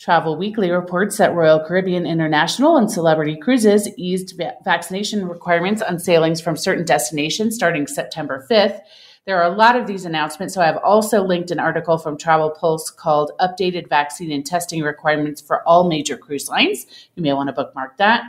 Travel 0.00 0.38
Weekly 0.38 0.70
reports 0.70 1.18
that 1.18 1.34
Royal 1.34 1.62
Caribbean 1.62 2.06
International 2.06 2.78
and 2.78 2.90
Celebrity 2.90 3.36
Cruises 3.36 3.86
eased 3.98 4.34
va- 4.38 4.54
vaccination 4.64 5.28
requirements 5.28 5.82
on 5.82 5.98
sailings 5.98 6.40
from 6.40 6.56
certain 6.56 6.86
destinations 6.86 7.54
starting 7.54 7.86
September 7.86 8.46
5th. 8.50 8.80
There 9.26 9.38
are 9.38 9.52
a 9.52 9.54
lot 9.54 9.76
of 9.76 9.86
these 9.86 10.06
announcements, 10.06 10.54
so 10.54 10.62
I've 10.62 10.78
also 10.78 11.22
linked 11.22 11.50
an 11.50 11.60
article 11.60 11.98
from 11.98 12.16
Travel 12.16 12.48
Pulse 12.48 12.90
called 12.90 13.32
Updated 13.42 13.90
Vaccine 13.90 14.32
and 14.32 14.44
Testing 14.44 14.82
Requirements 14.82 15.42
for 15.42 15.62
All 15.68 15.86
Major 15.86 16.16
Cruise 16.16 16.48
Lines. 16.48 16.86
You 17.14 17.22
may 17.22 17.34
want 17.34 17.48
to 17.48 17.52
bookmark 17.52 17.98
that. 17.98 18.22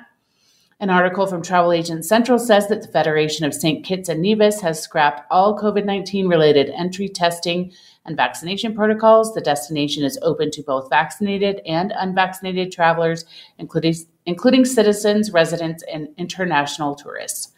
An 0.81 0.89
article 0.89 1.25
from 1.25 1.41
Travel 1.41 1.71
Agent 1.71 2.03
Central 2.03 2.37
says 2.37 2.67
that 2.67 2.81
the 2.81 2.87
Federation 2.87 3.45
of 3.45 3.53
St. 3.53 3.85
Kitts 3.85 4.09
and 4.09 4.21
Nevis 4.21 4.59
has 4.59 4.81
scrapped 4.81 5.25
all 5.31 5.57
COVID 5.57 5.85
19 5.85 6.27
related 6.27 6.69
entry 6.71 7.07
testing 7.07 7.71
and 8.05 8.15
vaccination 8.17 8.73
protocols. 8.73 9.33
The 9.33 9.41
destination 9.41 10.03
is 10.03 10.19
open 10.21 10.51
to 10.51 10.63
both 10.63 10.89
vaccinated 10.89 11.61
and 11.65 11.93
unvaccinated 11.95 12.71
travelers, 12.71 13.25
including, 13.57 13.95
including 14.25 14.65
citizens, 14.65 15.31
residents, 15.31 15.83
and 15.91 16.09
international 16.17 16.95
tourists. 16.95 17.53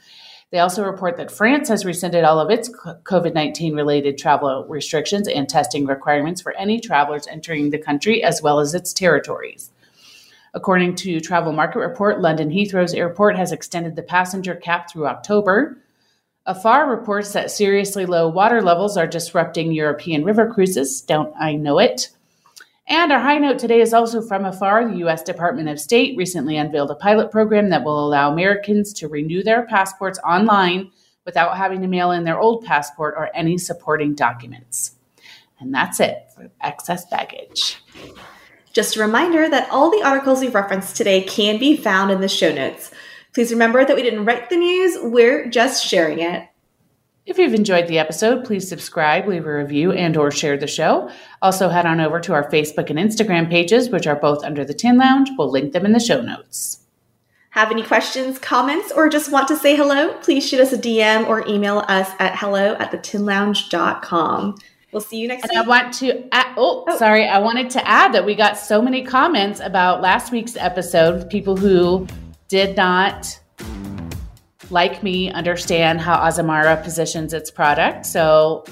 They 0.51 0.59
also 0.59 0.83
report 0.83 1.17
that 1.17 1.31
France 1.31 1.67
has 1.69 1.83
rescinded 1.83 2.23
all 2.23 2.39
of 2.39 2.51
its 2.51 2.69
COVID 2.69 3.33
19 3.33 3.73
related 3.73 4.19
travel 4.19 4.67
restrictions 4.69 5.27
and 5.27 5.49
testing 5.49 5.87
requirements 5.87 6.41
for 6.41 6.55
any 6.55 6.79
travelers 6.79 7.25
entering 7.25 7.71
the 7.71 7.79
country, 7.79 8.23
as 8.23 8.41
well 8.41 8.59
as 8.59 8.75
its 8.75 8.93
territories. 8.93 9.71
According 10.53 10.93
to 10.97 11.19
Travel 11.19 11.53
Market 11.53 11.79
Report, 11.79 12.21
London 12.21 12.51
Heathrow's 12.51 12.93
airport 12.93 13.35
has 13.35 13.51
extended 13.51 13.95
the 13.95 14.03
passenger 14.03 14.53
cap 14.53 14.91
through 14.91 15.07
October. 15.07 15.82
Afar 16.45 16.89
reports 16.89 17.31
that 17.31 17.51
seriously 17.51 18.05
low 18.05 18.27
water 18.27 18.61
levels 18.61 18.97
are 18.97 19.07
disrupting 19.07 19.71
European 19.71 20.25
river 20.25 20.51
cruises. 20.53 20.99
Don't 20.99 21.33
I 21.39 21.53
know 21.53 21.79
it? 21.79 22.09
And 22.85 23.13
our 23.13 23.19
high 23.19 23.37
note 23.37 23.59
today 23.59 23.79
is 23.79 23.93
also 23.93 24.21
from 24.21 24.43
afar. 24.43 24.85
The 24.85 24.97
U.S. 24.97 25.23
Department 25.23 25.69
of 25.69 25.79
State 25.79 26.17
recently 26.17 26.57
unveiled 26.57 26.91
a 26.91 26.95
pilot 26.95 27.31
program 27.31 27.69
that 27.69 27.85
will 27.85 28.05
allow 28.05 28.29
Americans 28.29 28.91
to 28.95 29.07
renew 29.07 29.41
their 29.41 29.65
passports 29.67 30.19
online 30.19 30.91
without 31.23 31.55
having 31.55 31.81
to 31.81 31.87
mail 31.87 32.11
in 32.11 32.25
their 32.25 32.41
old 32.41 32.65
passport 32.65 33.13
or 33.15 33.29
any 33.33 33.57
supporting 33.57 34.13
documents. 34.13 34.95
And 35.61 35.73
that's 35.73 36.01
it 36.01 36.25
for 36.35 36.51
excess 36.59 37.05
baggage. 37.05 37.81
Just 38.73 38.97
a 38.97 39.01
reminder 39.01 39.47
that 39.47 39.69
all 39.71 39.89
the 39.89 40.03
articles 40.03 40.41
we've 40.41 40.53
referenced 40.53 40.97
today 40.97 41.21
can 41.21 41.57
be 41.57 41.77
found 41.77 42.11
in 42.11 42.19
the 42.19 42.27
show 42.27 42.53
notes. 42.53 42.91
Please 43.33 43.51
remember 43.51 43.83
that 43.83 43.95
we 43.95 44.03
didn't 44.03 44.25
write 44.25 44.49
the 44.49 44.57
news, 44.57 44.97
we're 45.01 45.49
just 45.49 45.85
sharing 45.85 46.19
it. 46.19 46.47
If 47.25 47.37
you've 47.37 47.53
enjoyed 47.53 47.87
the 47.87 47.99
episode, 47.99 48.43
please 48.43 48.67
subscribe, 48.67 49.27
leave 49.27 49.45
a 49.45 49.57
review, 49.57 49.93
and 49.93 50.17
or 50.17 50.29
share 50.29 50.57
the 50.57 50.67
show. 50.67 51.09
Also 51.41 51.69
head 51.69 51.85
on 51.85 52.01
over 52.01 52.19
to 52.19 52.33
our 52.33 52.49
Facebook 52.51 52.89
and 52.89 52.99
Instagram 52.99 53.49
pages, 53.49 53.89
which 53.89 54.07
are 54.07 54.17
both 54.17 54.43
under 54.43 54.65
the 54.65 54.73
Tin 54.73 54.97
Lounge. 54.97 55.29
We'll 55.37 55.49
link 55.49 55.71
them 55.71 55.85
in 55.85 55.93
the 55.93 56.01
show 56.01 56.21
notes. 56.21 56.79
Have 57.51 57.71
any 57.71 57.83
questions, 57.83 58.39
comments, 58.39 58.91
or 58.91 59.07
just 59.07 59.31
want 59.31 59.47
to 59.47 59.55
say 59.55 59.75
hello? 59.75 60.13
Please 60.21 60.45
shoot 60.47 60.59
us 60.59 60.73
a 60.73 60.77
DM 60.77 61.27
or 61.27 61.47
email 61.47 61.85
us 61.87 62.09
at 62.19 62.37
hello 62.37 62.75
at 62.75 62.91
thetinlounge.com. 62.91 64.55
We'll 64.91 65.01
see 65.01 65.17
you 65.17 65.27
next 65.27 65.43
and 65.45 65.51
week. 65.51 65.65
I 65.65 65.67
want 65.67 65.93
to 65.95 66.27
add, 66.33 66.53
oh, 66.57 66.83
oh, 66.87 66.97
sorry. 66.97 67.25
I 67.27 67.39
wanted 67.39 67.69
to 67.71 67.87
add 67.87 68.13
that 68.13 68.25
we 68.25 68.35
got 68.35 68.57
so 68.57 68.81
many 68.81 69.03
comments 69.03 69.59
about 69.59 70.01
last 70.01 70.31
week's 70.31 70.55
episode, 70.55 71.29
people 71.29 71.55
who 71.55 72.05
did 72.47 72.75
not 72.77 73.39
like 74.69 75.03
me 75.03 75.31
understand 75.31 76.01
how 76.01 76.17
Azamara 76.17 76.81
positions 76.83 77.33
its 77.33 77.51
product. 77.51 78.05
So 78.05 78.65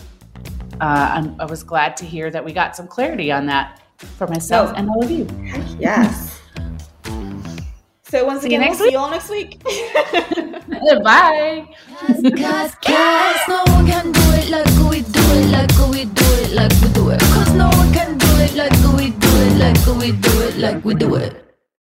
uh, 0.80 1.28
i 1.40 1.46
was 1.46 1.64
glad 1.64 1.96
to 1.98 2.06
hear 2.06 2.32
that 2.32 2.44
we 2.44 2.54
got 2.54 2.76
some 2.76 2.88
clarity 2.88 3.32
on 3.32 3.46
that 3.46 3.82
for 4.18 4.28
myself 4.28 4.72
oh. 4.74 4.78
and 4.78 4.90
all 4.90 5.04
of 5.04 5.12
you. 5.12 5.28
Yes. 5.80 6.40
So 8.04 8.26
once 8.26 8.42
see 8.42 8.48
again, 8.48 8.62
we'll 8.62 8.72
week. 8.72 8.80
see 8.80 8.92
you 8.92 8.98
all 8.98 9.10
next 9.10 9.30
week. 9.30 9.64
Bye. 11.04 11.66
Cause, 11.98 12.76
cause 12.76 13.42
no 13.48 13.64
one 13.68 13.88
can 13.88 14.12
do 14.12 14.22
it 14.34 14.50
like 14.50 14.68
we 14.90 15.02
do 15.02 15.22
it, 15.38 15.52
like 15.52 15.72
we 15.90 16.06
do 16.06 16.26
it, 16.44 16.52
like 16.52 16.72
we 16.82 16.90
do 16.90 17.10
it. 17.12 17.22
Cause 17.22 17.54
no 17.54 17.70
one 17.70 17.94
can 17.94 18.18
do 18.18 18.28
it 18.38 18.56
like 18.56 18.74
we 18.98 19.12
do 19.12 19.30
it, 19.46 19.58
like 19.58 19.86
we 19.98 20.12
do 20.12 20.42
it, 20.42 20.58
like 20.58 20.84
we 20.84 20.94
do 20.96 21.16
it. 21.16 21.51